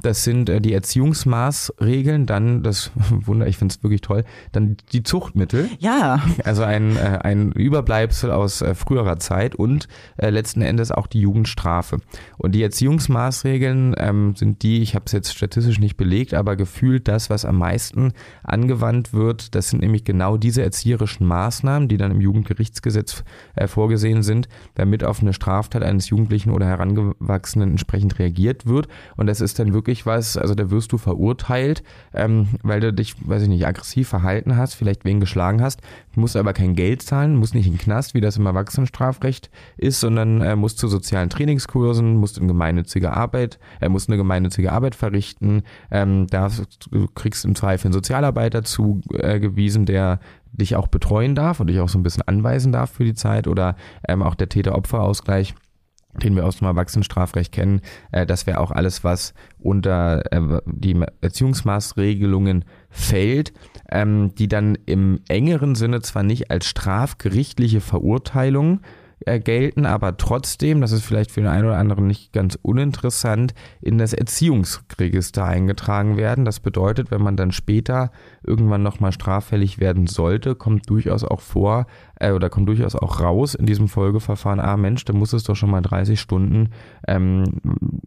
Das 0.02 0.24
sind 0.24 0.48
äh, 0.48 0.60
die 0.60 0.72
Erziehungsmaßregeln, 0.72 2.26
dann 2.26 2.62
das 2.62 2.90
Wunder, 3.10 3.46
ich 3.46 3.56
finde 3.56 3.74
es 3.74 3.82
wirklich 3.82 4.00
toll, 4.00 4.24
dann 4.52 4.76
die 4.92 5.02
Zuchtmittel. 5.02 5.68
Ja. 5.78 6.20
Also 6.44 6.62
ein, 6.62 6.96
äh, 6.96 7.18
ein 7.22 7.52
Überbleibsel 7.52 8.30
aus 8.30 8.62
äh, 8.62 8.74
früherer 8.74 9.18
Zeit 9.18 9.54
und 9.54 9.88
äh, 10.16 10.30
letzten 10.30 10.62
Endes 10.62 10.90
auch 10.90 11.06
die 11.06 11.20
Jugendstrafe. 11.20 11.98
Und 12.38 12.52
die 12.52 12.62
Erziehungsmaßregeln 12.62 13.94
ähm, 13.98 14.34
sind 14.34 14.62
die, 14.62 14.80
ich 14.80 14.94
habe 14.94 15.04
es 15.06 15.12
jetzt 15.12 15.34
statistisch 15.34 15.78
nicht 15.78 15.96
belegt, 15.96 16.32
aber 16.32 16.56
gefühlt 16.56 17.06
das, 17.08 17.28
was 17.28 17.44
am 17.44 17.58
meisten 17.58 18.12
angewandt 18.44 19.12
wird. 19.12 19.54
Das 19.54 19.68
sind 19.68 19.80
nämlich 19.80 20.04
genau 20.04 20.36
diese 20.36 20.62
erzieherischen 20.62 21.26
Maßnahmen, 21.26 21.88
die 21.88 21.96
dann 21.96 22.12
im 22.12 22.20
Jugendgerichtsgesetz 22.20 23.24
äh, 23.56 23.66
vorgesehen 23.66 24.22
sind, 24.22 24.48
damit 24.74 25.04
auf 25.04 25.20
eine 25.20 25.32
Straftat 25.32 25.82
eines 25.82 26.08
Jugendlichen 26.08 26.50
oder 26.50 26.66
Herangewachsenen 26.66 27.70
entsprechend 27.70 28.18
reagiert 28.18 28.66
wird. 28.66 28.88
Und 29.16 29.26
das 29.26 29.40
ist 29.40 29.58
dann 29.58 29.72
wirklich 29.72 29.87
was, 30.06 30.36
also 30.36 30.54
da 30.54 30.70
wirst 30.70 30.92
du 30.92 30.98
verurteilt, 30.98 31.82
ähm, 32.14 32.48
weil 32.62 32.80
du 32.80 32.92
dich, 32.92 33.14
weiß 33.26 33.42
ich 33.42 33.48
nicht, 33.48 33.66
aggressiv 33.66 34.08
verhalten 34.08 34.56
hast, 34.56 34.74
vielleicht 34.74 35.04
wen 35.04 35.20
geschlagen 35.20 35.62
hast, 35.62 35.80
musst 36.14 36.36
aber 36.36 36.52
kein 36.52 36.74
Geld 36.74 37.02
zahlen, 37.02 37.36
musst 37.36 37.54
nicht 37.54 37.66
in 37.66 37.74
den 37.74 37.78
Knast, 37.78 38.14
wie 38.14 38.20
das 38.20 38.36
im 38.36 38.46
Erwachsenenstrafrecht 38.46 39.50
ist, 39.76 40.00
sondern 40.00 40.40
äh, 40.40 40.56
musst 40.56 40.78
zu 40.78 40.88
sozialen 40.88 41.30
Trainingskursen, 41.30 42.16
musst 42.16 42.38
in 42.38 42.48
gemeinnützige 42.48 43.12
Arbeit, 43.12 43.58
äh, 43.80 43.88
musst 43.88 44.08
eine 44.08 44.16
gemeinnützige 44.16 44.72
Arbeit 44.72 44.94
verrichten, 44.94 45.62
ähm, 45.90 46.26
darfst, 46.26 46.88
du 46.90 47.06
kriegst 47.08 47.44
im 47.44 47.54
Zweifel 47.54 47.88
einen 47.88 47.94
Sozialarbeiter 47.94 48.62
zugewiesen, 48.62 49.86
der 49.86 50.20
dich 50.52 50.76
auch 50.76 50.88
betreuen 50.88 51.34
darf 51.34 51.60
und 51.60 51.68
dich 51.68 51.80
auch 51.80 51.88
so 51.88 51.98
ein 51.98 52.02
bisschen 52.02 52.26
anweisen 52.26 52.72
darf 52.72 52.90
für 52.90 53.04
die 53.04 53.14
Zeit 53.14 53.46
oder 53.46 53.76
ähm, 54.06 54.22
auch 54.22 54.34
der 54.34 54.48
Täter-Opfer-Ausgleich 54.48 55.54
den 56.18 56.36
wir 56.36 56.46
aus 56.46 56.58
dem 56.58 56.66
Erwachsenenstrafrecht 56.66 57.52
kennen, 57.52 57.80
äh, 58.12 58.26
das 58.26 58.46
wäre 58.46 58.60
auch 58.60 58.70
alles, 58.70 59.04
was 59.04 59.34
unter 59.58 60.22
äh, 60.32 60.60
die 60.66 61.00
Erziehungsmaßregelungen 61.20 62.64
fällt, 62.90 63.52
ähm, 63.90 64.34
die 64.34 64.48
dann 64.48 64.76
im 64.86 65.20
engeren 65.28 65.74
Sinne 65.74 66.00
zwar 66.00 66.22
nicht 66.22 66.50
als 66.50 66.66
strafgerichtliche 66.66 67.80
Verurteilung 67.80 68.80
äh, 69.26 69.40
gelten, 69.40 69.86
aber 69.86 70.16
trotzdem, 70.16 70.80
das 70.80 70.92
ist 70.92 71.04
vielleicht 71.04 71.30
für 71.30 71.40
den 71.40 71.50
einen 71.50 71.66
oder 71.66 71.78
anderen 71.78 72.06
nicht 72.06 72.32
ganz 72.32 72.58
uninteressant, 72.60 73.54
in 73.80 73.98
das 73.98 74.12
Erziehungsregister 74.12 75.44
eingetragen 75.44 76.16
werden. 76.16 76.44
Das 76.44 76.60
bedeutet, 76.60 77.10
wenn 77.10 77.22
man 77.22 77.36
dann 77.36 77.52
später 77.52 78.10
irgendwann 78.44 78.82
nochmal 78.82 79.12
straffällig 79.12 79.78
werden 79.78 80.06
sollte, 80.06 80.54
kommt 80.54 80.88
durchaus 80.88 81.24
auch 81.24 81.40
vor 81.40 81.86
äh, 82.20 82.32
oder 82.32 82.48
kommt 82.48 82.68
durchaus 82.68 82.94
auch 82.94 83.20
raus 83.20 83.54
in 83.54 83.66
diesem 83.66 83.88
Folgeverfahren, 83.88 84.60
ah 84.60 84.76
Mensch, 84.76 85.04
da 85.04 85.12
muss 85.12 85.32
es 85.32 85.44
doch 85.44 85.56
schon 85.56 85.70
mal 85.70 85.82
30 85.82 86.20
Stunden 86.20 86.70
ähm, 87.06 87.44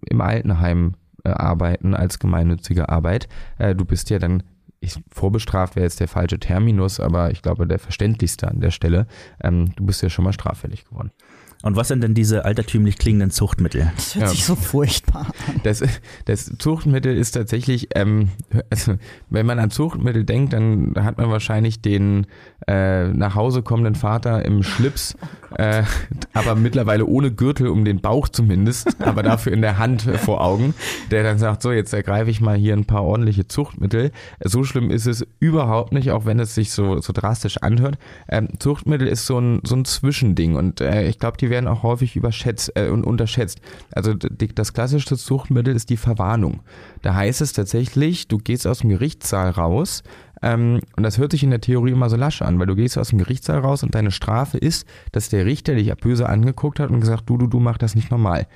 im 0.10 0.22
Altenheim 0.22 0.96
äh, 1.24 1.30
arbeiten 1.30 1.94
als 1.94 2.20
gemeinnützige 2.20 2.89
Arbeit. 2.89 3.27
Äh, 3.58 3.75
du 3.75 3.86
bist 3.86 4.10
ja 4.10 4.20
dann 4.20 4.44
ich, 4.82 4.96
vorbestraft 5.12 5.76
wäre 5.76 5.86
jetzt 5.86 6.00
der 6.00 6.08
falsche 6.08 6.40
Terminus, 6.40 7.00
aber 7.00 7.32
ich 7.32 7.42
glaube 7.42 7.68
der 7.68 7.80
verständlichste 7.80 8.48
an 8.48 8.60
der 8.60 8.72
Stelle. 8.72 9.08
Ähm, 9.42 9.74
du 9.76 9.86
bist 9.86 10.02
ja 10.02 10.10
schon 10.10 10.26
mal 10.26 10.34
straffällig 10.34 10.86
geworden. 10.86 11.12
Und 11.64 11.76
was 11.76 11.90
sind 11.90 12.02
denn 12.02 12.16
diese 12.16 12.44
altertümlich 12.44 12.98
klingenden 12.98 13.30
Zuchtmittel? 13.30 13.92
Das 13.96 14.16
hört 14.16 14.26
ja. 14.26 14.32
sich 14.32 14.46
so 14.46 14.56
furchtbar 14.56 15.28
an. 15.48 15.62
Das, 15.64 15.84
das 16.26 16.52
Zuchtmittel 16.58 17.16
ist 17.16 17.32
tatsächlich, 17.34 17.90
ähm, 17.94 18.30
also 18.72 18.96
wenn 19.30 19.46
man 19.46 19.60
an 19.60 19.70
Zuchtmittel 19.70 20.24
denkt, 20.24 20.54
dann 20.54 20.96
hat 20.98 21.20
man 21.20 21.30
wahrscheinlich 21.30 21.82
den 21.82 22.26
äh, 22.68 23.10
nach 23.10 23.36
Hause 23.36 23.62
kommenden 23.62 23.94
Vater 23.94 24.44
im 24.44 24.64
Schlips, 24.64 25.16
oh 25.50 25.50
äh, 25.55 25.84
aber 26.34 26.55
mittlerweile 26.55 27.05
ohne 27.05 27.31
Gürtel 27.31 27.67
um 27.67 27.86
den 27.86 28.01
Bauch 28.01 28.29
zumindest, 28.29 29.01
aber 29.05 29.24
dafür 29.24 29.53
in 29.53 29.62
der 29.62 29.77
Hand 29.77 30.03
vor 30.03 30.41
Augen, 30.41 30.74
der 31.10 31.24
dann 31.24 31.38
sagt, 31.38 31.62
so 31.62 31.72
jetzt 31.72 31.93
ergreife 31.93 32.29
ich 32.29 32.41
mal 32.41 32.58
hier 32.58 32.74
ein 32.74 32.86
paar 32.86 33.03
ordentliche 33.03 33.48
Zuchtmittel. 33.48 34.12
So 34.43 34.63
schlimm 34.63 34.91
ist 34.91 35.08
es 35.08 35.25
überhaupt 35.39 35.93
nicht, 35.93 36.12
auch 36.12 36.25
wenn 36.25 36.39
es 36.39 36.55
sich 36.55 36.72
so, 36.72 37.01
so 37.01 37.13
drastisch 37.13 37.58
anhört. 37.58 37.98
Ähm, 38.29 38.50
Zuchtmittel 38.60 39.08
ist 39.08 39.25
so 39.25 39.39
ein, 39.39 39.62
so 39.63 39.75
ein 39.75 39.86
Zwischending 39.86 40.55
und 40.55 40.81
äh, 40.81 41.08
ich 41.08 41.20
glaube, 41.20 41.38
die 41.38 41.50
werden 41.50 41.67
auch 41.67 41.84
häufig 41.84 42.15
überschätzt 42.15 42.72
äh, 42.75 42.89
und 42.89 43.05
unterschätzt. 43.05 43.60
Also 43.91 44.13
das 44.13 44.74
klassischste 44.74 45.17
Zuchtmittel 45.17 45.75
ist 45.75 45.89
die 45.89 45.98
Verwarnung. 45.98 46.62
Da 47.01 47.15
heißt 47.15 47.41
es 47.41 47.53
tatsächlich, 47.53 48.27
du 48.27 48.38
gehst 48.38 48.67
aus 48.67 48.79
dem 48.79 48.89
Gerichtssaal 48.89 49.50
raus 49.50 50.03
ähm, 50.41 50.79
und 50.95 51.03
das 51.03 51.17
hört 51.17 51.31
sich 51.31 51.43
in 51.43 51.51
der 51.51 51.62
Theorie 51.62 51.91
immer 51.91 52.10
so 52.10 52.15
lasch 52.15 52.41
an, 52.41 52.60
weil 52.60 52.67
du 52.67 52.75
gehst 52.75 52.98
aus 52.98 53.10
dem 53.10 53.19
Gerichtssaal 53.19 53.60
raus 53.60 53.83
und 53.83 53.93
deine 53.95 54.12
Strafe 54.12 54.57
ist, 54.57 54.88
dass 55.12 55.29
der 55.29 55.45
Richter 55.45 55.75
dich 55.75 55.93
böse 55.95 56.27
angeguckt 56.27 56.79
hat 56.79 56.89
und 56.89 57.00
gesagt, 57.00 57.29
du, 57.29 57.38
du, 57.38 57.48
du 57.48 57.60
mach 57.60 57.77
das 57.77 57.95
nicht 57.95 58.12
normal. 58.12 58.48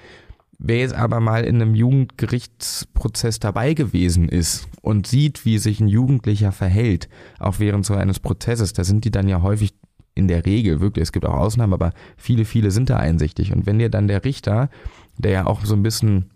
Wer 0.57 0.79
jetzt 0.79 0.95
aber 0.95 1.19
mal 1.19 1.43
in 1.43 1.61
einem 1.61 1.75
Jugendgerichtsprozess 1.75 3.39
dabei 3.39 3.73
gewesen 3.73 4.29
ist 4.29 4.67
und 4.81 5.05
sieht, 5.05 5.45
wie 5.45 5.57
sich 5.57 5.81
ein 5.81 5.89
Jugendlicher 5.89 6.53
verhält, 6.53 7.09
auch 7.39 7.59
während 7.59 7.85
so 7.85 7.93
eines 7.93 8.19
Prozesses, 8.19 8.71
da 8.71 8.83
sind 8.83 9.03
die 9.03 9.11
dann 9.11 9.27
ja 9.27 9.41
häufig 9.41 9.73
in 10.15 10.29
der 10.29 10.45
Regel 10.45 10.79
wirklich, 10.79 11.03
es 11.03 11.11
gibt 11.11 11.25
auch 11.25 11.33
Ausnahmen, 11.33 11.73
aber 11.73 11.91
viele, 12.15 12.45
viele 12.45 12.71
sind 12.71 12.89
da 12.89 12.97
einsichtig. 12.97 13.53
Und 13.53 13.65
wenn 13.65 13.79
dir 13.79 13.89
dann 13.89 14.07
der 14.07 14.23
Richter, 14.23 14.69
der 15.17 15.31
ja 15.31 15.45
auch 15.45 15.65
so 15.65 15.75
ein 15.75 15.83
bisschen 15.83 16.31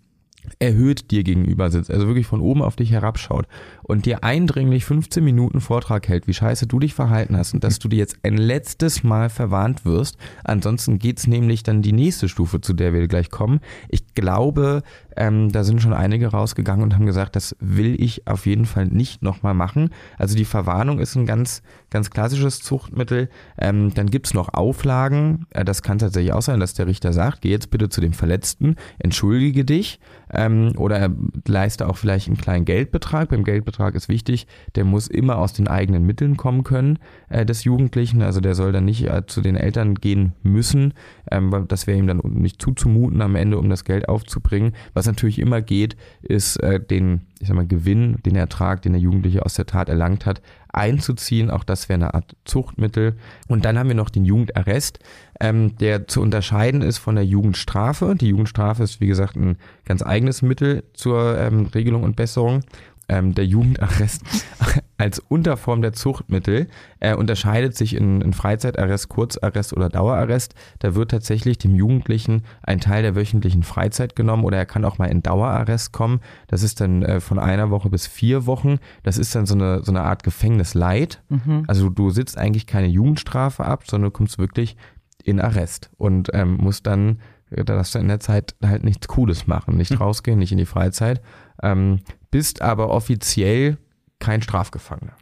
erhöht 0.59 1.11
dir 1.11 1.23
gegenüber 1.23 1.69
sitzt, 1.69 1.91
also 1.91 2.07
wirklich 2.07 2.27
von 2.27 2.41
oben 2.41 2.61
auf 2.61 2.75
dich 2.75 2.91
herabschaut 2.91 3.47
und 3.83 4.05
dir 4.05 4.23
eindringlich 4.23 4.85
15 4.85 5.23
Minuten 5.23 5.61
Vortrag 5.61 6.07
hält, 6.07 6.27
wie 6.27 6.33
scheiße 6.33 6.67
du 6.67 6.79
dich 6.79 6.93
verhalten 6.93 7.37
hast 7.37 7.53
und 7.53 7.63
dass 7.63 7.79
du 7.79 7.87
dir 7.87 7.97
jetzt 7.97 8.17
ein 8.23 8.37
letztes 8.37 9.03
Mal 9.03 9.29
verwarnt 9.29 9.85
wirst. 9.85 10.17
Ansonsten 10.43 10.99
geht's 10.99 11.27
nämlich 11.27 11.63
dann 11.63 11.81
die 11.81 11.93
nächste 11.93 12.29
Stufe, 12.29 12.61
zu 12.61 12.73
der 12.73 12.93
wir 12.93 13.07
gleich 13.07 13.29
kommen. 13.29 13.59
Ich 13.89 14.13
glaube, 14.13 14.83
ähm, 15.15 15.51
da 15.51 15.63
sind 15.63 15.81
schon 15.81 15.93
einige 15.93 16.27
rausgegangen 16.27 16.83
und 16.83 16.95
haben 16.95 17.05
gesagt, 17.05 17.35
das 17.35 17.55
will 17.59 18.01
ich 18.01 18.27
auf 18.27 18.45
jeden 18.45 18.65
Fall 18.65 18.87
nicht 18.87 19.21
nochmal 19.21 19.53
machen. 19.53 19.89
Also 20.17 20.35
die 20.35 20.45
Verwarnung 20.45 20.99
ist 20.99 21.15
ein 21.15 21.25
ganz, 21.25 21.61
ganz 21.89 22.09
klassisches 22.09 22.59
Zuchtmittel. 22.59 23.29
Ähm, 23.57 23.93
dann 23.93 24.07
gibt's 24.07 24.33
noch 24.33 24.53
Auflagen. 24.53 25.45
Äh, 25.51 25.65
das 25.65 25.81
kann 25.81 25.97
tatsächlich 25.97 26.33
auch 26.33 26.41
sein, 26.41 26.59
dass 26.59 26.73
der 26.73 26.87
Richter 26.87 27.13
sagt, 27.13 27.41
geh 27.41 27.49
jetzt 27.49 27.71
bitte 27.71 27.89
zu 27.89 28.01
dem 28.01 28.13
Verletzten, 28.13 28.75
entschuldige 28.99 29.65
dich 29.65 29.99
ähm, 30.31 30.73
oder 30.77 31.09
leiste 31.47 31.87
auch 31.87 31.97
vielleicht 31.97 32.27
einen 32.27 32.37
kleinen 32.37 32.65
Geldbetrag. 32.65 33.29
Beim 33.29 33.43
Geldbetrag 33.43 33.95
ist 33.95 34.09
wichtig, 34.09 34.47
der 34.75 34.85
muss 34.85 35.07
immer 35.07 35.37
aus 35.37 35.53
den 35.53 35.67
eigenen 35.67 36.05
Mitteln 36.05 36.37
kommen 36.37 36.63
können 36.63 36.99
äh, 37.29 37.45
des 37.45 37.63
Jugendlichen. 37.63 38.21
Also 38.21 38.41
der 38.41 38.55
soll 38.55 38.71
dann 38.71 38.85
nicht 38.85 39.07
äh, 39.07 39.25
zu 39.25 39.41
den 39.41 39.55
Eltern 39.55 39.95
gehen 39.95 40.33
müssen. 40.43 40.93
Ähm, 41.31 41.65
das 41.67 41.87
wäre 41.87 41.97
ihm 41.97 42.07
dann 42.07 42.21
nicht 42.23 42.61
zuzumuten 42.61 43.21
am 43.21 43.35
Ende, 43.35 43.57
um 43.57 43.69
das 43.69 43.83
Geld 43.83 44.07
aufzubringen. 44.07 44.73
Was 44.93 45.07
natürlich 45.07 45.39
immer 45.39 45.61
geht, 45.61 45.95
ist 46.21 46.57
äh, 46.57 46.79
den 46.79 47.21
ich 47.39 47.47
sag 47.47 47.55
mal, 47.55 47.67
Gewinn, 47.67 48.17
den 48.25 48.35
Ertrag, 48.35 48.81
den 48.81 48.91
der 48.93 49.01
Jugendliche 49.01 49.45
aus 49.45 49.53
der 49.53 49.65
Tat 49.65 49.87
erlangt 49.87 50.25
hat, 50.25 50.41
einzuziehen. 50.71 51.49
Auch 51.49 51.63
das 51.63 51.89
wäre 51.89 51.97
eine 51.97 52.13
Art 52.13 52.35
Zuchtmittel. 52.45 53.17
Und 53.47 53.65
dann 53.65 53.77
haben 53.77 53.89
wir 53.89 53.95
noch 53.95 54.09
den 54.09 54.25
Jugendarrest, 54.25 54.99
ähm, 55.39 55.75
der 55.77 56.07
zu 56.07 56.21
unterscheiden 56.21 56.81
ist 56.81 56.97
von 56.97 57.15
der 57.15 57.25
Jugendstrafe. 57.25 58.15
Die 58.15 58.27
Jugendstrafe 58.27 58.83
ist, 58.83 59.01
wie 59.01 59.07
gesagt, 59.07 59.35
ein 59.35 59.57
ganz 59.85 60.03
eigenes 60.03 60.41
Mittel 60.41 60.83
zur 60.93 61.37
ähm, 61.37 61.67
Regelung 61.67 62.03
und 62.03 62.15
Besserung 62.15 62.61
ähm, 63.09 63.35
der 63.35 63.45
Jugendarrest 63.45 64.23
als 64.97 65.19
Unterform 65.19 65.81
der 65.81 65.93
Zuchtmittel 65.93 66.67
äh, 66.99 67.15
unterscheidet 67.15 67.75
sich 67.75 67.95
in, 67.95 68.21
in 68.21 68.33
Freizeitarrest, 68.33 69.09
Kurzarrest 69.09 69.73
oder 69.73 69.89
Dauerarrest. 69.89 70.55
Da 70.79 70.95
wird 70.95 71.11
tatsächlich 71.11 71.57
dem 71.57 71.75
Jugendlichen 71.75 72.43
ein 72.63 72.79
Teil 72.79 73.01
der 73.01 73.15
wöchentlichen 73.15 73.63
Freizeit 73.63 74.15
genommen 74.15 74.43
oder 74.43 74.57
er 74.57 74.65
kann 74.65 74.85
auch 74.85 74.97
mal 74.97 75.07
in 75.07 75.23
Dauerarrest 75.23 75.91
kommen. 75.91 76.19
Das 76.47 76.63
ist 76.63 76.81
dann 76.81 77.03
äh, 77.03 77.19
von 77.19 77.39
einer 77.39 77.69
Woche 77.71 77.89
bis 77.89 78.07
vier 78.07 78.45
Wochen. 78.45 78.77
Das 79.03 79.17
ist 79.17 79.35
dann 79.35 79.45
so 79.45 79.55
eine, 79.55 79.83
so 79.83 79.91
eine 79.91 80.01
Art 80.01 80.23
Gefängnisleid. 80.23 81.21
Mhm. 81.29 81.63
Also 81.67 81.89
du 81.89 82.09
sitzt 82.09 82.37
eigentlich 82.37 82.67
keine 82.67 82.87
Jugendstrafe 82.87 83.65
ab, 83.65 83.83
sondern 83.87 84.11
du 84.11 84.17
kommst 84.17 84.37
wirklich 84.37 84.75
in 85.23 85.39
Arrest 85.39 85.89
und 85.97 86.29
ähm, 86.33 86.57
musst 86.57 86.87
dann 86.87 87.19
da 87.51 87.63
darfst 87.63 87.95
du 87.95 87.99
in 87.99 88.07
der 88.07 88.19
Zeit 88.19 88.55
halt 88.63 88.83
nichts 88.83 89.07
Cooles 89.07 89.47
machen, 89.47 89.77
nicht 89.77 89.91
hm. 89.91 89.97
rausgehen, 89.97 90.39
nicht 90.39 90.51
in 90.51 90.57
die 90.57 90.65
Freizeit 90.65 91.21
ähm, 91.61 91.99
bist 92.31 92.61
aber 92.61 92.89
offiziell 92.89 93.77
kein 94.19 94.41
Strafgefangener. 94.41 95.13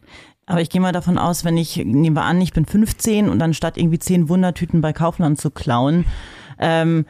Aber 0.46 0.60
ich 0.60 0.70
gehe 0.70 0.80
mal 0.80 0.92
davon 0.92 1.18
aus, 1.18 1.44
wenn 1.44 1.56
ich, 1.56 1.76
nehmen 1.76 2.16
wir 2.16 2.22
an, 2.22 2.40
ich 2.40 2.52
bin 2.52 2.64
15 2.64 3.28
und 3.28 3.38
dann 3.38 3.52
statt 3.52 3.76
irgendwie 3.76 3.98
10 3.98 4.28
Wundertüten 4.28 4.80
bei 4.80 4.92
Kaufland 4.92 5.38
zu 5.38 5.50
klauen, 5.50 6.06
ähm, 6.58 7.04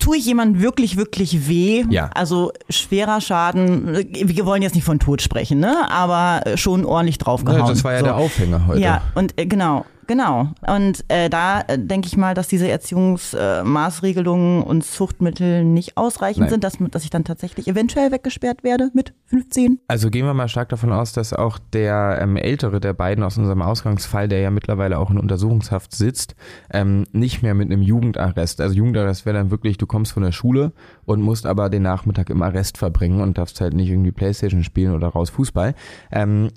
tue 0.00 0.16
ich 0.16 0.24
jemandem 0.24 0.62
wirklich, 0.62 0.96
wirklich 0.96 1.46
weh? 1.46 1.84
Ja. 1.90 2.08
Also 2.14 2.52
schwerer 2.70 3.20
Schaden, 3.20 3.94
wir 4.14 4.46
wollen 4.46 4.62
jetzt 4.62 4.74
nicht 4.74 4.84
von 4.84 4.98
Tod 4.98 5.20
sprechen, 5.20 5.60
ne? 5.60 5.90
Aber 5.90 6.56
schon 6.56 6.86
ordentlich 6.86 7.18
draufgehauen. 7.18 7.60
Ja, 7.60 7.68
das 7.68 7.84
war 7.84 7.92
ja 7.92 7.98
so. 7.98 8.04
der 8.06 8.16
Aufhänger 8.16 8.66
heute. 8.66 8.80
Ja, 8.80 9.02
und 9.14 9.38
äh, 9.38 9.44
genau. 9.44 9.84
Genau. 10.06 10.48
Und 10.66 11.04
äh, 11.08 11.30
da 11.30 11.60
äh, 11.60 11.78
denke 11.78 12.08
ich 12.08 12.16
mal, 12.16 12.34
dass 12.34 12.48
diese 12.48 12.68
Erziehungsmaßregelungen 12.68 14.62
und 14.62 14.84
Zuchtmittel 14.84 15.64
nicht 15.64 15.96
ausreichend 15.96 16.42
Nein. 16.42 16.50
sind, 16.50 16.64
dass, 16.64 16.78
dass 16.90 17.04
ich 17.04 17.10
dann 17.10 17.24
tatsächlich 17.24 17.68
eventuell 17.68 18.10
weggesperrt 18.10 18.64
werde 18.64 18.90
mit 18.94 19.14
15? 19.26 19.80
Also 19.88 20.10
gehen 20.10 20.26
wir 20.26 20.34
mal 20.34 20.48
stark 20.48 20.68
davon 20.70 20.92
aus, 20.92 21.12
dass 21.12 21.32
auch 21.32 21.58
der 21.72 22.18
ähm, 22.20 22.36
ältere 22.36 22.80
der 22.80 22.92
beiden 22.94 23.22
aus 23.22 23.38
unserem 23.38 23.62
Ausgangsfall, 23.62 24.28
der 24.28 24.40
ja 24.40 24.50
mittlerweile 24.50 24.98
auch 24.98 25.10
in 25.10 25.18
Untersuchungshaft 25.18 25.94
sitzt, 25.94 26.34
ähm, 26.72 27.04
nicht 27.12 27.42
mehr 27.42 27.54
mit 27.54 27.70
einem 27.70 27.82
Jugendarrest. 27.82 28.60
Also 28.60 28.74
Jugendarrest 28.74 29.24
wäre 29.24 29.36
dann 29.36 29.50
wirklich, 29.50 29.78
du 29.78 29.86
kommst 29.86 30.12
von 30.12 30.22
der 30.22 30.32
Schule 30.32 30.72
und 31.04 31.20
musst 31.20 31.46
aber 31.46 31.70
den 31.70 31.82
Nachmittag 31.82 32.30
im 32.30 32.42
Arrest 32.42 32.76
verbringen 32.78 33.20
und 33.20 33.38
darfst 33.38 33.60
halt 33.60 33.74
nicht 33.74 33.88
irgendwie 33.88 34.12
Playstation 34.12 34.64
spielen 34.64 34.94
oder 34.94 35.08
raus 35.08 35.30
Fußball. 35.30 35.74
Ähm, 36.10 36.50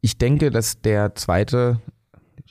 ich 0.00 0.18
denke, 0.18 0.50
dass 0.50 0.80
der 0.80 1.14
zweite 1.14 1.80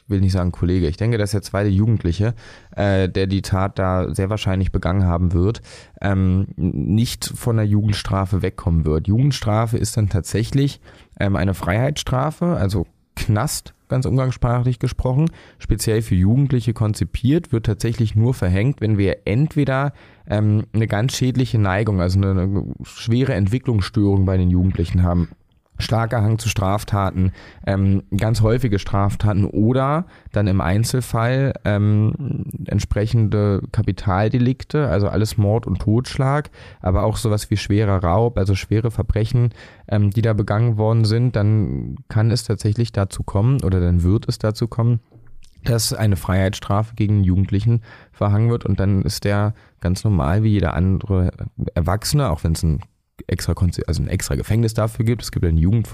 will 0.07 0.21
nicht 0.21 0.31
sagen 0.31 0.51
Kollege, 0.51 0.87
ich 0.87 0.97
denke, 0.97 1.17
dass 1.17 1.31
der 1.31 1.41
zweite 1.41 1.69
Jugendliche, 1.69 2.33
äh, 2.75 3.09
der 3.09 3.27
die 3.27 3.41
Tat 3.41 3.79
da 3.79 4.13
sehr 4.13 4.29
wahrscheinlich 4.29 4.71
begangen 4.71 5.05
haben 5.05 5.33
wird, 5.33 5.61
ähm, 6.01 6.47
nicht 6.55 7.25
von 7.25 7.57
der 7.57 7.65
Jugendstrafe 7.65 8.41
wegkommen 8.41 8.85
wird. 8.85 9.07
Jugendstrafe 9.07 9.77
ist 9.77 9.97
dann 9.97 10.09
tatsächlich 10.09 10.79
ähm, 11.19 11.35
eine 11.35 11.53
Freiheitsstrafe, 11.53 12.45
also 12.45 12.85
Knast, 13.15 13.73
ganz 13.89 14.05
umgangssprachlich 14.05 14.79
gesprochen, 14.79 15.31
speziell 15.59 16.01
für 16.01 16.15
Jugendliche 16.15 16.73
konzipiert, 16.73 17.51
wird 17.51 17.65
tatsächlich 17.65 18.15
nur 18.15 18.33
verhängt, 18.33 18.81
wenn 18.81 18.97
wir 18.97 19.19
entweder 19.25 19.93
ähm, 20.29 20.65
eine 20.73 20.87
ganz 20.87 21.15
schädliche 21.15 21.57
Neigung, 21.57 22.01
also 22.01 22.19
eine, 22.19 22.41
eine 22.41 22.65
schwere 22.83 23.33
Entwicklungsstörung 23.33 24.25
bei 24.25 24.37
den 24.37 24.49
Jugendlichen 24.49 25.03
haben 25.03 25.29
starker 25.79 26.21
Hang 26.21 26.39
zu 26.39 26.49
Straftaten, 26.49 27.31
ähm, 27.65 28.03
ganz 28.15 28.41
häufige 28.41 28.79
Straftaten 28.79 29.45
oder 29.45 30.05
dann 30.31 30.47
im 30.47 30.61
Einzelfall 30.61 31.53
ähm, 31.65 32.45
entsprechende 32.65 33.61
Kapitaldelikte, 33.71 34.87
also 34.87 35.07
alles 35.07 35.37
Mord 35.37 35.67
und 35.67 35.79
Totschlag, 35.79 36.49
aber 36.81 37.03
auch 37.03 37.17
sowas 37.17 37.49
wie 37.49 37.57
schwerer 37.57 38.03
Raub, 38.03 38.37
also 38.37 38.55
schwere 38.55 38.91
Verbrechen, 38.91 39.49
ähm, 39.87 40.11
die 40.11 40.21
da 40.21 40.33
begangen 40.33 40.77
worden 40.77 41.05
sind, 41.05 41.35
dann 41.35 41.97
kann 42.09 42.31
es 42.31 42.43
tatsächlich 42.43 42.91
dazu 42.91 43.23
kommen 43.23 43.63
oder 43.63 43.79
dann 43.79 44.03
wird 44.03 44.27
es 44.27 44.39
dazu 44.39 44.67
kommen, 44.67 44.99
dass 45.63 45.93
eine 45.93 46.15
Freiheitsstrafe 46.15 46.95
gegen 46.95 47.23
Jugendlichen 47.23 47.81
verhangen 48.11 48.49
wird 48.49 48.65
und 48.65 48.79
dann 48.79 49.01
ist 49.01 49.25
der 49.25 49.53
ganz 49.81 50.03
normal 50.03 50.43
wie 50.43 50.49
jeder 50.49 50.73
andere 50.73 51.31
Erwachsene, 51.73 52.29
auch 52.29 52.43
wenn 52.43 52.53
es 52.53 52.63
ein 52.63 52.79
extra, 53.25 53.53
also 53.87 54.03
ein 54.03 54.07
extra 54.07 54.35
Gefängnis 54.35 54.73
dafür 54.73 55.05
gibt. 55.05 55.23
Es 55.23 55.31
gibt 55.31 55.45
eine 55.45 55.59
Jugend, 55.59 55.89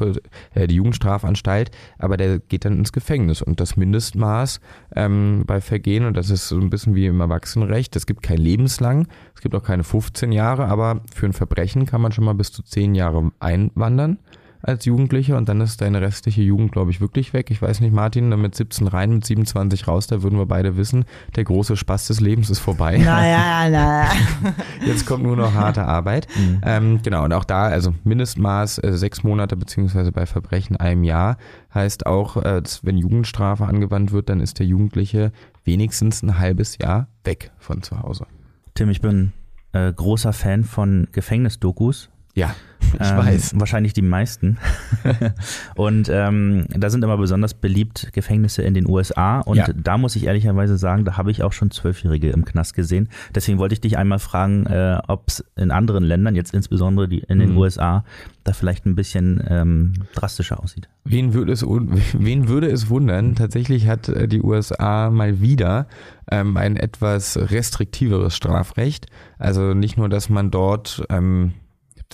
äh, 0.53 0.67
die 0.67 0.75
Jugendstrafanstalt, 0.75 1.71
aber 1.97 2.17
der 2.17 2.39
geht 2.39 2.65
dann 2.65 2.77
ins 2.77 2.91
Gefängnis. 2.91 3.41
Und 3.41 3.59
das 3.59 3.77
Mindestmaß 3.77 4.59
ähm, 4.95 5.43
bei 5.45 5.61
Vergehen, 5.61 6.05
und 6.05 6.17
das 6.17 6.29
ist 6.29 6.47
so 6.47 6.59
ein 6.59 6.69
bisschen 6.69 6.95
wie 6.95 7.05
im 7.05 7.19
Erwachsenenrecht, 7.19 7.95
es 7.95 8.05
gibt 8.05 8.21
kein 8.21 8.37
lebenslang, 8.37 9.07
es 9.35 9.41
gibt 9.41 9.55
auch 9.55 9.63
keine 9.63 9.83
15 9.83 10.31
Jahre, 10.31 10.65
aber 10.65 11.01
für 11.13 11.25
ein 11.25 11.33
Verbrechen 11.33 11.85
kann 11.85 12.01
man 12.01 12.11
schon 12.11 12.25
mal 12.25 12.33
bis 12.33 12.51
zu 12.51 12.63
10 12.63 12.95
Jahre 12.95 13.31
einwandern 13.39 14.19
als 14.63 14.85
Jugendlicher 14.85 15.37
und 15.37 15.49
dann 15.49 15.61
ist 15.61 15.81
deine 15.81 16.01
restliche 16.01 16.41
Jugend, 16.41 16.71
glaube 16.71 16.89
ich, 16.89 17.01
wirklich 17.01 17.33
weg. 17.33 17.51
Ich 17.51 17.61
weiß 17.61 17.81
nicht, 17.81 17.93
Martin, 17.93 18.29
mit 18.29 18.55
17 18.55 18.87
rein, 18.87 19.13
mit 19.13 19.25
27 19.25 19.87
raus, 19.87 20.07
da 20.07 20.23
würden 20.23 20.39
wir 20.39 20.45
beide 20.45 20.77
wissen, 20.77 21.05
der 21.35 21.43
große 21.43 21.75
Spaß 21.75 22.07
des 22.07 22.21
Lebens 22.21 22.49
ist 22.49 22.59
vorbei. 22.59 22.97
Naja, 22.97 23.69
naja. 23.69 24.11
Jetzt 24.85 25.05
kommt 25.05 25.23
nur 25.23 25.35
noch 25.35 25.53
harte 25.53 25.83
Arbeit. 25.83 26.27
Mhm. 26.35 26.61
Ähm, 26.63 26.99
genau, 27.03 27.25
und 27.25 27.33
auch 27.33 27.43
da, 27.43 27.63
also 27.63 27.93
Mindestmaß 28.05 28.79
äh, 28.79 28.97
sechs 28.97 29.23
Monate, 29.23 29.57
beziehungsweise 29.57 30.11
bei 30.11 30.25
Verbrechen 30.25 30.77
einem 30.77 31.03
Jahr, 31.03 31.37
heißt 31.73 32.05
auch, 32.05 32.37
äh, 32.37 32.61
wenn 32.83 32.97
Jugendstrafe 32.97 33.65
angewandt 33.65 34.13
wird, 34.13 34.29
dann 34.29 34.39
ist 34.39 34.59
der 34.59 34.65
Jugendliche 34.65 35.33
wenigstens 35.65 36.23
ein 36.23 36.39
halbes 36.39 36.77
Jahr 36.77 37.07
weg 37.25 37.51
von 37.59 37.81
zu 37.81 38.01
Hause. 38.01 38.27
Tim, 38.75 38.89
ich 38.89 39.01
bin 39.01 39.33
äh, 39.73 39.91
großer 39.91 40.33
Fan 40.33 40.63
von 40.63 41.07
Gefängnisdokus. 41.11 42.09
Ja, 42.35 42.55
ich 42.99 43.09
ähm, 43.09 43.17
weiß. 43.17 43.59
Wahrscheinlich 43.59 43.93
die 43.93 44.01
meisten. 44.01 44.57
und 45.75 46.09
ähm, 46.11 46.65
da 46.69 46.89
sind 46.89 47.03
immer 47.03 47.17
besonders 47.17 47.53
beliebt 47.53 48.09
Gefängnisse 48.13 48.61
in 48.63 48.73
den 48.73 48.87
USA. 48.87 49.39
Und 49.39 49.57
ja. 49.57 49.67
da 49.73 49.97
muss 49.97 50.15
ich 50.15 50.25
ehrlicherweise 50.25 50.77
sagen, 50.77 51.05
da 51.05 51.17
habe 51.17 51.31
ich 51.31 51.43
auch 51.43 51.53
schon 51.53 51.71
Zwölfjährige 51.71 52.31
im 52.31 52.45
Knast 52.45 52.73
gesehen. 52.73 53.09
Deswegen 53.33 53.57
wollte 53.57 53.73
ich 53.73 53.81
dich 53.81 53.97
einmal 53.97 54.19
fragen, 54.19 54.65
äh, 54.65 54.99
ob 55.07 55.27
es 55.27 55.45
in 55.55 55.71
anderen 55.71 56.03
Ländern, 56.03 56.35
jetzt 56.35 56.53
insbesondere 56.53 57.07
die, 57.07 57.19
in 57.19 57.39
den 57.39 57.51
mhm. 57.51 57.57
USA, 57.57 58.03
da 58.43 58.53
vielleicht 58.53 58.85
ein 58.85 58.95
bisschen 58.95 59.43
ähm, 59.47 59.93
drastischer 60.13 60.61
aussieht. 60.61 60.89
Wen 61.05 61.33
würde, 61.33 61.53
es, 61.53 61.63
wen 62.13 62.47
würde 62.47 62.67
es 62.67 62.89
wundern? 62.89 63.35
Tatsächlich 63.35 63.87
hat 63.87 64.09
äh, 64.09 64.27
die 64.27 64.41
USA 64.41 65.09
mal 65.09 65.39
wieder 65.39 65.87
ähm, 66.29 66.57
ein 66.57 66.77
etwas 66.77 67.37
restriktiveres 67.37 68.35
Strafrecht. 68.35 69.07
Also 69.37 69.73
nicht 69.73 69.97
nur, 69.97 70.09
dass 70.09 70.29
man 70.29 70.51
dort 70.51 71.05
ähm, 71.09 71.53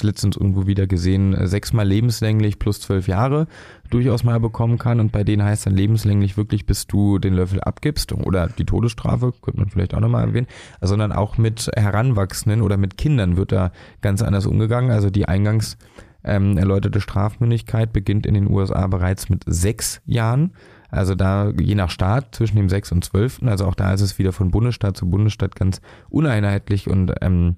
letztens 0.04 0.38
irgendwo 0.38 0.68
wieder 0.68 0.88
gesehen, 0.88 1.34
äh, 1.34 1.48
sechsmal 1.48 1.88
lebenslänglich 1.88 2.60
plus 2.60 2.82
zwölf 2.82 3.08
Jahre 3.08 3.48
durchaus 3.90 4.24
mal 4.24 4.40
bekommen 4.40 4.78
kann. 4.78 5.00
Und 5.00 5.12
bei 5.12 5.24
denen 5.24 5.44
heißt 5.44 5.66
dann 5.66 5.76
lebenslänglich 5.76 6.38
wirklich, 6.38 6.66
bis 6.66 6.88
du 6.88 7.20
den 7.20 7.34
Löffel 7.34 7.62
abgibst 7.62 8.14
oder 8.14 8.48
die 8.48 8.66
Todesstrafe, 8.66 9.34
könnte 9.42 9.60
man 9.60 9.70
vielleicht 9.70 9.94
auch 9.94 10.00
nochmal 10.00 10.28
erwähnen, 10.28 10.48
sondern 10.82 11.12
auch 11.12 11.38
mit 11.38 11.70
Heranwachsenden 11.76 12.62
oder 12.62 12.78
mit 12.78 12.98
Kindern 12.98 13.38
wird 13.38 13.52
da 13.52 13.72
ganz 14.02 14.22
anders 14.22 14.46
umgegangen. 14.46 14.92
Also 14.92 15.10
die 15.10 15.28
eingangs 15.28 15.78
ähm, 16.24 16.58
erläuterte 16.58 17.02
Strafmündigkeit 17.02 17.94
beginnt 17.94 18.26
in 18.26 18.34
den 18.34 18.50
USA 18.50 18.88
bereits 18.88 19.30
mit 19.30 19.44
sechs 19.46 20.02
Jahren. 20.06 20.52
Also 20.92 21.16
da 21.16 21.52
je 21.52 21.76
nach 21.76 21.92
Staat 21.92 22.36
zwischen 22.36 22.58
dem 22.58 22.70
sechs 22.70 22.92
und 22.92 23.04
zwölften. 23.04 23.48
Also 23.48 23.66
auch 23.66 23.76
da 23.76 23.94
ist 23.94 24.02
es 24.02 24.18
wieder 24.18 24.34
von 24.34 24.52
Bundesstaat 24.52 24.98
zu 24.98 25.10
Bundesstaat 25.10 25.56
ganz 25.56 25.82
uneinheitlich 26.10 26.90
und 26.90 27.14
ähm, 27.22 27.56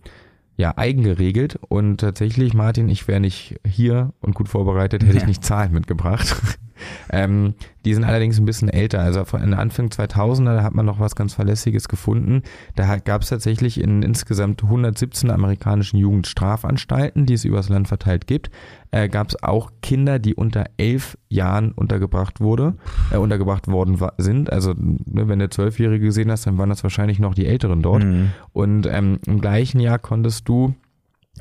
ja 0.62 0.78
eigen 0.78 1.04
geregelt 1.04 1.60
und 1.68 1.98
tatsächlich, 1.98 2.54
Martin, 2.54 2.88
ich 2.88 3.08
wäre 3.08 3.20
nicht 3.20 3.60
hier 3.68 4.14
und 4.22 4.36
gut 4.36 4.48
vorbereitet, 4.48 5.04
hätte 5.04 5.16
ja. 5.16 5.22
ich 5.22 5.28
nicht 5.28 5.44
Zahlen 5.44 5.74
mitgebracht. 5.74 6.36
ähm, 7.10 7.56
die 7.84 7.94
sind 7.94 8.04
allerdings 8.04 8.40
ein 8.40 8.46
bisschen 8.46 8.70
älter. 8.70 9.02
Also 9.02 9.26
in 9.38 9.54
Anfang 9.54 9.88
2000er 9.88 10.56
da 10.56 10.64
hat 10.64 10.76
man 10.76 10.86
noch 10.86 11.00
was 11.00 11.16
ganz 11.16 11.34
Verlässliches 11.34 11.88
gefunden. 11.88 12.44
Da 12.76 12.98
gab 12.98 13.24
es 13.24 13.30
tatsächlich 13.30 13.82
in 13.82 14.04
insgesamt 14.04 14.64
117 14.64 15.32
amerikanischen 15.32 15.98
Jugendstrafanstalten, 15.98 17.26
die 17.26 17.34
es 17.34 17.44
übers 17.44 17.70
Land 17.70 17.88
verteilt 17.88 18.28
gibt, 18.28 18.52
äh, 18.92 19.10
gab 19.10 19.30
es 19.30 19.42
auch 19.42 19.72
Kinder, 19.82 20.20
die 20.20 20.36
unter 20.36 20.66
elf 20.78 21.18
Jahren 21.30 21.72
untergebracht 21.72 22.42
wurde, 22.42 22.76
äh, 23.12 23.18
untergebracht 23.18 23.68
worden 23.68 23.98
sind. 24.18 24.52
Also 24.52 24.74
ne, 24.78 25.28
wenn 25.28 25.40
du 25.40 25.50
Zwölfjährige 25.50 26.06
gesehen 26.06 26.32
hast, 26.32 26.46
dann 26.46 26.58
waren 26.58 26.70
das 26.70 26.84
wahrscheinlich 26.84 27.20
noch 27.20 27.34
die 27.34 27.46
Älteren 27.46 27.82
dort. 27.82 28.04
Mhm. 28.04 28.32
Und 28.54 28.88
ähm, 28.88 29.20
im 29.26 29.42
gleichen 29.42 29.80
Jahr 29.80 30.00
konntest 30.00 30.48
du 30.48 30.76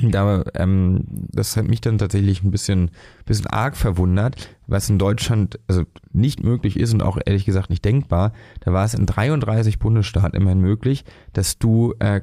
da, 0.00 0.44
ähm, 0.54 1.04
das 1.08 1.56
hat 1.56 1.68
mich 1.68 1.80
dann 1.80 1.98
tatsächlich 1.98 2.42
ein 2.42 2.50
bisschen, 2.50 2.90
bisschen 3.26 3.48
arg 3.48 3.76
verwundert, 3.76 4.48
was 4.66 4.88
in 4.88 4.98
Deutschland 4.98 5.58
also 5.66 5.82
nicht 6.12 6.42
möglich 6.42 6.78
ist 6.78 6.94
und 6.94 7.02
auch 7.02 7.18
ehrlich 7.24 7.44
gesagt 7.44 7.70
nicht 7.70 7.84
denkbar. 7.84 8.32
Da 8.60 8.72
war 8.72 8.84
es 8.84 8.94
in 8.94 9.06
33 9.06 9.78
Bundesstaaten 9.78 10.40
immerhin 10.40 10.60
möglich, 10.60 11.04
dass 11.32 11.58
du 11.58 11.94
äh, 11.98 12.20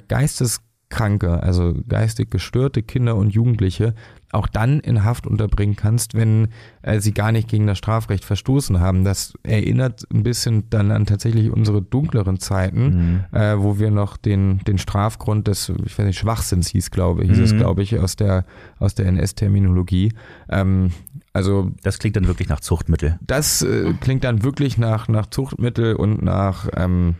Geisteskranke, 0.89 1.43
also 1.43 1.73
geistig 1.87 2.31
gestörte 2.31 2.81
Kinder 2.81 3.15
und 3.15 3.31
Jugendliche 3.31 3.93
auch 4.31 4.47
dann 4.47 4.81
in 4.81 5.05
Haft 5.05 5.25
unterbringen 5.25 5.77
kannst, 5.77 6.13
wenn 6.13 6.49
äh, 6.81 6.99
sie 6.99 7.13
gar 7.13 7.31
nicht 7.31 7.47
gegen 7.47 7.65
das 7.65 7.77
Strafrecht 7.77 8.25
verstoßen 8.25 8.79
haben. 8.79 9.05
Das 9.05 9.33
erinnert 9.43 10.05
ein 10.13 10.23
bisschen 10.23 10.69
dann 10.69 10.91
an 10.91 11.05
tatsächlich 11.05 11.49
unsere 11.49 11.81
dunkleren 11.81 12.39
Zeiten, 12.39 13.23
mhm. 13.31 13.37
äh, 13.37 13.57
wo 13.57 13.79
wir 13.79 13.89
noch 13.89 14.17
den, 14.17 14.59
den 14.67 14.77
Strafgrund 14.77 15.47
des, 15.47 15.71
ich 15.85 15.97
weiß 15.97 16.05
nicht, 16.05 16.19
Schwachsinns 16.19 16.67
hieß, 16.67 16.91
glaube 16.91 17.23
hieß 17.23 17.37
mhm. 17.37 17.43
es, 17.43 17.55
glaube 17.55 17.83
ich, 17.83 17.97
aus 17.99 18.17
der, 18.17 18.45
aus 18.79 18.95
der 18.95 19.05
NS-Terminologie. 19.07 20.13
Ähm, 20.49 20.91
also 21.31 21.71
das 21.83 21.99
klingt 21.99 22.17
dann 22.17 22.27
wirklich 22.27 22.49
nach 22.49 22.59
Zuchtmittel. 22.59 23.17
Das 23.21 23.61
äh, 23.61 23.93
klingt 24.01 24.25
dann 24.25 24.43
wirklich 24.43 24.77
nach, 24.77 25.07
nach 25.07 25.27
Zuchtmittel 25.27 25.95
und 25.95 26.21
nach 26.21 26.67
ähm, 26.75 27.15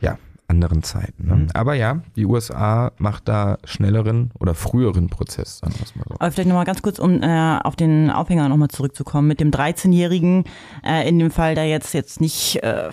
ja, 0.00 0.18
anderen 0.54 0.82
Zeiten. 0.82 1.26
Ne? 1.26 1.34
Mhm. 1.34 1.48
Aber 1.54 1.74
ja, 1.74 2.00
die 2.16 2.26
USA 2.26 2.92
macht 2.98 3.28
da 3.28 3.58
schnelleren 3.64 4.30
oder 4.38 4.54
früheren 4.54 5.08
Prozess, 5.08 5.58
sagen 5.58 5.74
wir 5.74 5.86
mal 5.96 6.04
so. 6.08 6.14
Aber 6.18 6.30
vielleicht 6.30 6.48
nochmal 6.48 6.64
ganz 6.64 6.82
kurz, 6.82 6.98
um 6.98 7.22
äh, 7.22 7.58
auf 7.62 7.76
den 7.76 8.10
Aufhänger 8.10 8.48
nochmal 8.48 8.68
zurückzukommen. 8.68 9.28
Mit 9.28 9.40
dem 9.40 9.50
13-Jährigen, 9.50 10.44
äh, 10.84 11.08
in 11.08 11.18
dem 11.18 11.30
Fall, 11.30 11.54
da 11.54 11.62
jetzt, 11.62 11.94
jetzt 11.94 12.20
nicht, 12.20 12.62
äh, 12.62 12.90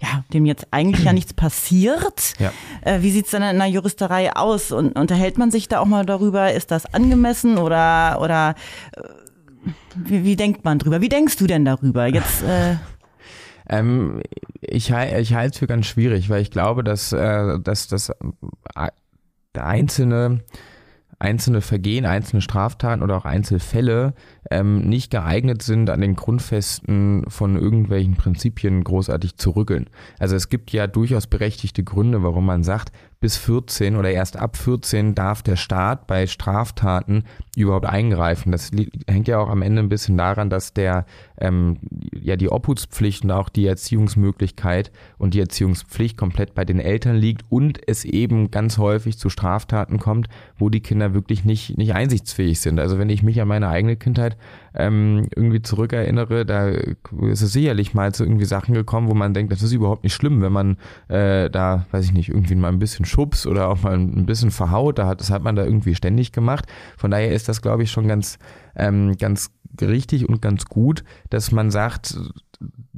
ja, 0.00 0.24
dem 0.32 0.46
jetzt 0.46 0.68
eigentlich 0.70 1.04
ja 1.04 1.12
nichts 1.12 1.34
passiert. 1.34 2.34
Ja. 2.38 2.52
Äh, 2.82 3.02
wie 3.02 3.10
sieht's 3.10 3.30
dann 3.30 3.42
in 3.42 3.58
der 3.58 3.66
Juristerei 3.66 4.34
aus? 4.34 4.72
Und 4.72 4.98
unterhält 4.98 5.36
man 5.38 5.50
sich 5.50 5.68
da 5.68 5.80
auch 5.80 5.86
mal 5.86 6.06
darüber, 6.06 6.52
ist 6.52 6.70
das 6.70 6.86
angemessen 6.86 7.58
oder, 7.58 8.18
oder 8.22 8.54
äh, 8.96 9.02
wie, 9.96 10.24
wie 10.24 10.36
denkt 10.36 10.64
man 10.64 10.78
drüber? 10.78 11.00
Wie 11.00 11.08
denkst 11.08 11.36
du 11.36 11.46
denn 11.46 11.64
darüber? 11.64 12.06
Jetzt 12.06 12.42
äh, 12.42 12.76
ähm, 13.70 14.20
ich, 14.60 14.90
ich 14.90 15.34
halte 15.34 15.52
es 15.52 15.58
für 15.58 15.66
ganz 15.66 15.86
schwierig, 15.86 16.28
weil 16.28 16.42
ich 16.42 16.50
glaube, 16.50 16.84
dass, 16.84 17.12
äh, 17.12 17.58
dass 17.60 17.88
das 17.88 18.10
äh, 18.10 18.88
einzelne 19.54 20.40
einzelne 21.20 21.60
Vergehen, 21.60 22.06
einzelne 22.06 22.40
Straftaten 22.40 23.02
oder 23.02 23.16
auch 23.16 23.26
Einzelfälle 23.26 24.14
ähm, 24.50 24.80
nicht 24.88 25.10
geeignet 25.10 25.62
sind, 25.62 25.90
an 25.90 26.00
den 26.00 26.16
Grundfesten 26.16 27.24
von 27.28 27.56
irgendwelchen 27.56 28.16
Prinzipien 28.16 28.82
großartig 28.82 29.36
zu 29.36 29.50
rütteln. 29.50 29.90
Also 30.18 30.34
es 30.34 30.48
gibt 30.48 30.72
ja 30.72 30.86
durchaus 30.86 31.26
berechtigte 31.26 31.84
Gründe, 31.84 32.22
warum 32.22 32.46
man 32.46 32.64
sagt, 32.64 32.90
bis 33.20 33.36
14 33.36 33.96
oder 33.96 34.10
erst 34.10 34.38
ab 34.38 34.56
14 34.56 35.14
darf 35.14 35.42
der 35.42 35.56
Staat 35.56 36.06
bei 36.06 36.26
Straftaten 36.26 37.24
überhaupt 37.54 37.84
eingreifen. 37.84 38.50
Das 38.50 38.70
hängt 39.06 39.28
ja 39.28 39.38
auch 39.38 39.50
am 39.50 39.60
Ende 39.60 39.82
ein 39.82 39.90
bisschen 39.90 40.16
daran, 40.16 40.48
dass 40.48 40.72
der 40.72 41.04
ähm, 41.38 41.76
ja 42.18 42.36
die 42.36 42.48
Obhutspflicht 42.48 43.24
und 43.24 43.30
auch 43.30 43.50
die 43.50 43.66
Erziehungsmöglichkeit 43.66 44.90
und 45.18 45.34
die 45.34 45.40
Erziehungspflicht 45.40 46.16
komplett 46.16 46.54
bei 46.54 46.64
den 46.64 46.80
Eltern 46.80 47.16
liegt 47.16 47.44
und 47.50 47.86
es 47.86 48.06
eben 48.06 48.50
ganz 48.50 48.78
häufig 48.78 49.18
zu 49.18 49.28
Straftaten 49.28 49.98
kommt, 49.98 50.28
wo 50.56 50.70
die 50.70 50.80
Kinder 50.80 51.12
wirklich 51.12 51.44
nicht 51.44 51.76
nicht 51.76 51.92
einsichtsfähig 51.92 52.60
sind. 52.60 52.80
Also 52.80 52.98
wenn 52.98 53.10
ich 53.10 53.22
mich 53.22 53.38
an 53.42 53.48
meine 53.48 53.68
eigene 53.68 53.96
Kindheit 53.96 54.38
ähm, 54.74 55.26
irgendwie 55.34 55.62
zurückerinnere, 55.62 56.46
da 56.46 56.68
ist 56.68 57.42
es 57.42 57.52
sicherlich 57.52 57.94
mal 57.94 58.14
zu 58.14 58.24
irgendwie 58.24 58.44
Sachen 58.44 58.74
gekommen, 58.74 59.08
wo 59.08 59.14
man 59.14 59.34
denkt, 59.34 59.52
das 59.52 59.62
ist 59.62 59.72
überhaupt 59.72 60.04
nicht 60.04 60.14
schlimm, 60.14 60.42
wenn 60.42 60.52
man 60.52 60.76
äh, 61.08 61.50
da, 61.50 61.86
weiß 61.90 62.04
ich 62.04 62.12
nicht, 62.12 62.28
irgendwie 62.28 62.54
mal 62.54 62.68
ein 62.68 62.78
bisschen 62.78 63.04
schubst 63.04 63.46
oder 63.46 63.68
auch 63.68 63.82
mal 63.82 63.94
ein 63.94 64.26
bisschen 64.26 64.50
verhaut, 64.50 64.98
da 64.98 65.06
hat, 65.06 65.20
das 65.20 65.30
hat 65.30 65.42
man 65.42 65.56
da 65.56 65.64
irgendwie 65.64 65.94
ständig 65.94 66.32
gemacht. 66.32 66.66
Von 66.96 67.10
daher 67.10 67.32
ist 67.32 67.48
das, 67.48 67.62
glaube 67.62 67.82
ich, 67.82 67.90
schon 67.90 68.08
ganz, 68.08 68.38
ähm, 68.76 69.16
ganz 69.16 69.50
richtig 69.80 70.28
und 70.28 70.42
ganz 70.42 70.66
gut, 70.66 71.04
dass 71.30 71.52
man 71.52 71.70
sagt, 71.70 72.16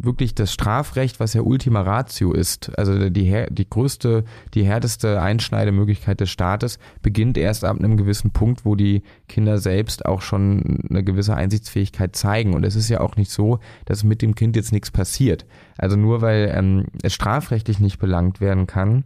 wirklich 0.04 0.34
das 0.34 0.52
Strafrecht, 0.52 1.20
was 1.20 1.34
ja 1.34 1.42
Ultima 1.42 1.82
Ratio 1.82 2.32
ist, 2.32 2.76
also 2.78 3.08
die, 3.08 3.46
die 3.50 3.70
größte, 3.70 4.24
die 4.54 4.64
härteste 4.64 5.20
Einschneidemöglichkeit 5.20 6.20
des 6.20 6.30
Staates, 6.30 6.78
beginnt 7.02 7.38
erst 7.38 7.64
ab 7.64 7.78
einem 7.78 7.96
gewissen 7.96 8.30
Punkt, 8.30 8.64
wo 8.64 8.74
die 8.74 9.02
Kinder 9.28 9.58
selbst 9.58 10.04
auch 10.06 10.20
schon 10.20 10.86
eine 10.90 11.04
gewisse 11.04 11.34
Einsichtsfähigkeit 11.34 12.16
zeigen. 12.16 12.54
Und 12.54 12.64
es 12.64 12.76
ist 12.76 12.88
ja 12.88 13.00
auch 13.00 13.16
nicht 13.16 13.30
so, 13.30 13.60
dass 13.84 14.04
mit 14.04 14.22
dem 14.22 14.34
Kind 14.34 14.56
jetzt 14.56 14.72
nichts 14.72 14.90
passiert. 14.90 15.46
Also 15.78 15.96
nur 15.96 16.20
weil 16.20 16.52
ähm, 16.54 16.86
es 17.02 17.14
strafrechtlich 17.14 17.80
nicht 17.80 17.98
belangt 17.98 18.40
werden 18.40 18.66
kann, 18.66 19.04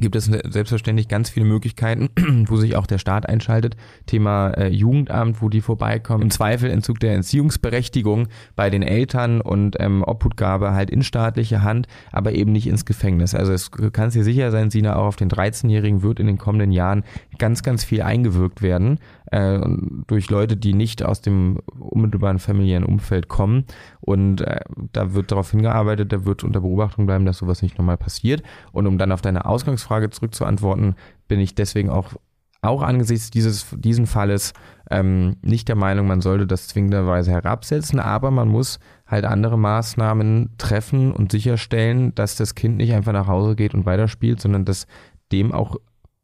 gibt 0.00 0.16
es 0.16 0.24
selbstverständlich 0.26 1.08
ganz 1.08 1.30
viele 1.30 1.46
Möglichkeiten, 1.46 2.10
wo 2.48 2.56
sich 2.56 2.76
auch 2.76 2.86
der 2.86 2.98
Staat 2.98 3.28
einschaltet. 3.28 3.76
Thema 4.06 4.50
äh, 4.50 4.68
Jugendamt, 4.68 5.42
wo 5.42 5.48
die 5.48 5.60
vorbeikommen. 5.60 6.22
Im 6.22 6.30
Zweifel 6.30 6.70
Entzug 6.70 7.00
der 7.00 7.14
Entziehungsberechtigung 7.14 8.28
bei 8.56 8.70
den 8.70 8.82
Eltern 8.82 9.40
und 9.40 9.76
ähm, 9.80 10.02
Obhutgabe 10.02 10.72
halt 10.72 10.90
in 10.90 11.02
staatliche 11.02 11.62
Hand, 11.62 11.86
aber 12.12 12.32
eben 12.32 12.52
nicht 12.52 12.66
ins 12.66 12.84
Gefängnis. 12.84 13.34
Also 13.34 13.52
es 13.52 13.70
kann 13.70 14.10
dir 14.10 14.24
sicher 14.24 14.50
sein, 14.50 14.70
Sina, 14.70 14.96
auch 14.96 15.06
auf 15.06 15.16
den 15.16 15.28
13-Jährigen 15.28 16.02
wird 16.02 16.20
in 16.20 16.26
den 16.26 16.38
kommenden 16.38 16.72
Jahren 16.72 17.04
ganz, 17.38 17.62
ganz 17.62 17.84
viel 17.84 18.02
eingewirkt 18.02 18.62
werden 18.62 18.98
äh, 19.30 19.60
durch 20.06 20.30
Leute, 20.30 20.56
die 20.56 20.74
nicht 20.74 21.02
aus 21.02 21.20
dem 21.20 21.58
unmittelbaren 21.78 22.38
familiären 22.38 22.84
Umfeld 22.84 23.28
kommen. 23.28 23.64
Und 24.00 24.40
äh, 24.40 24.60
da 24.92 25.14
wird 25.14 25.30
darauf 25.32 25.50
hingearbeitet, 25.50 26.12
da 26.12 26.24
wird 26.24 26.44
unter 26.44 26.60
Beobachtung 26.60 27.06
bleiben, 27.06 27.26
dass 27.26 27.38
sowas 27.38 27.62
nicht 27.62 27.78
nochmal 27.78 27.98
passiert. 27.98 28.42
Und 28.72 28.86
um 28.86 28.98
dann 28.98 29.12
auf 29.12 29.20
deine 29.20 29.44
Ausgangsfrage 29.44 29.87
zurückzuantworten, 30.10 30.94
bin 31.26 31.40
ich 31.40 31.54
deswegen 31.54 31.90
auch 31.90 32.14
auch 32.60 32.82
angesichts 32.82 33.30
dieses 33.30 33.66
diesen 33.76 34.06
Falles 34.06 34.52
ähm, 34.90 35.36
nicht 35.42 35.68
der 35.68 35.76
Meinung, 35.76 36.06
man 36.06 36.20
sollte 36.20 36.46
das 36.46 36.66
zwingenderweise 36.66 37.30
herabsetzen, 37.30 38.00
aber 38.00 38.30
man 38.30 38.48
muss 38.48 38.80
halt 39.06 39.24
andere 39.24 39.58
Maßnahmen 39.58 40.54
treffen 40.58 41.12
und 41.12 41.30
sicherstellen, 41.30 42.14
dass 42.14 42.34
das 42.34 42.54
Kind 42.54 42.78
nicht 42.78 42.92
einfach 42.94 43.12
nach 43.12 43.28
Hause 43.28 43.54
geht 43.54 43.74
und 43.74 43.86
weiterspielt, 43.86 44.40
sondern 44.40 44.64
dass 44.64 44.86
dem 45.30 45.52
auch 45.52 45.76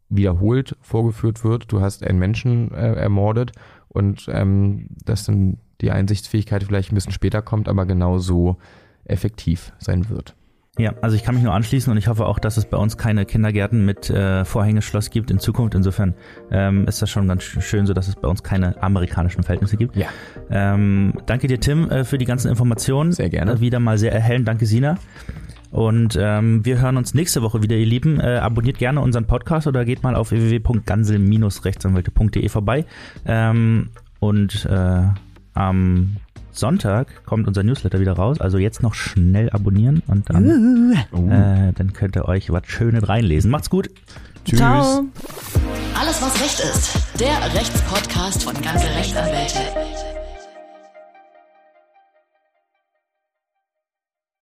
wiederholt 0.08 0.76
vorgeführt 0.80 1.44
wird, 1.44 1.70
du 1.70 1.80
hast 1.80 2.04
einen 2.04 2.18
Menschen 2.18 2.72
äh, 2.72 2.94
ermordet 2.94 3.52
und 3.88 4.28
ähm, 4.28 4.88
dass 5.04 5.24
dann 5.24 5.58
die 5.80 5.90
Einsichtsfähigkeit 5.90 6.64
vielleicht 6.64 6.90
ein 6.90 6.94
bisschen 6.94 7.12
später 7.12 7.42
kommt, 7.42 7.68
aber 7.68 7.86
genauso 7.86 8.56
effektiv 9.04 9.72
sein 9.78 10.08
wird. 10.08 10.34
Ja, 10.76 10.92
also 11.02 11.14
ich 11.14 11.22
kann 11.22 11.36
mich 11.36 11.44
nur 11.44 11.54
anschließen 11.54 11.92
und 11.92 11.98
ich 11.98 12.08
hoffe 12.08 12.26
auch, 12.26 12.40
dass 12.40 12.56
es 12.56 12.64
bei 12.64 12.76
uns 12.76 12.98
keine 12.98 13.26
Kindergärten 13.26 13.84
mit 13.84 14.10
äh, 14.10 14.44
Vorhängeschloss 14.44 15.10
gibt 15.10 15.30
in 15.30 15.38
Zukunft. 15.38 15.76
Insofern 15.76 16.14
ähm, 16.50 16.88
ist 16.88 17.00
das 17.00 17.10
schon 17.10 17.28
ganz 17.28 17.44
schön 17.44 17.86
so, 17.86 17.94
dass 17.94 18.08
es 18.08 18.16
bei 18.16 18.26
uns 18.26 18.42
keine 18.42 18.82
amerikanischen 18.82 19.44
Verhältnisse 19.44 19.76
gibt. 19.76 19.94
Ja. 19.94 20.08
Ähm, 20.50 21.12
danke 21.26 21.46
dir, 21.46 21.60
Tim, 21.60 21.88
äh, 21.90 22.02
für 22.02 22.18
die 22.18 22.24
ganzen 22.24 22.48
Informationen. 22.48 23.12
Sehr 23.12 23.28
gerne. 23.28 23.52
Äh, 23.52 23.60
wieder 23.60 23.78
mal 23.78 23.98
sehr 23.98 24.12
erhellend. 24.12 24.48
Danke, 24.48 24.66
Sina. 24.66 24.98
Und 25.70 26.18
ähm, 26.20 26.64
wir 26.64 26.80
hören 26.80 26.96
uns 26.96 27.14
nächste 27.14 27.42
Woche 27.42 27.62
wieder, 27.62 27.76
ihr 27.76 27.86
Lieben. 27.86 28.18
Äh, 28.18 28.38
abonniert 28.38 28.78
gerne 28.78 29.00
unseren 29.00 29.26
Podcast 29.26 29.68
oder 29.68 29.84
geht 29.84 30.02
mal 30.02 30.16
auf 30.16 30.32
www.gansel-rechtsanwälte.de 30.32 32.48
vorbei. 32.48 32.84
Ähm, 33.26 33.90
und 34.18 34.66
äh, 34.66 35.02
am 35.54 36.16
Sonntag 36.58 37.24
kommt 37.24 37.48
unser 37.48 37.62
Newsletter 37.62 38.00
wieder 38.00 38.14
raus. 38.14 38.40
Also 38.40 38.58
jetzt 38.58 38.82
noch 38.82 38.94
schnell 38.94 39.50
abonnieren 39.50 40.02
und 40.06 40.28
dann, 40.30 40.96
uh. 41.12 41.30
äh, 41.30 41.72
dann 41.72 41.92
könnt 41.92 42.16
ihr 42.16 42.26
euch 42.26 42.50
was 42.50 42.62
Schönes 42.66 43.08
reinlesen. 43.08 43.50
Macht's 43.50 43.70
gut. 43.70 43.90
Tschüss. 44.44 44.58
Ciao. 44.58 45.04
Alles, 45.98 46.20
was 46.20 46.40
Recht 46.42 46.60
ist. 46.60 47.20
Der 47.20 47.54
Rechtspodcast 47.54 48.42
von 48.42 48.54
Ganze 48.60 48.86
Rechtsanwälte. 48.86 50.13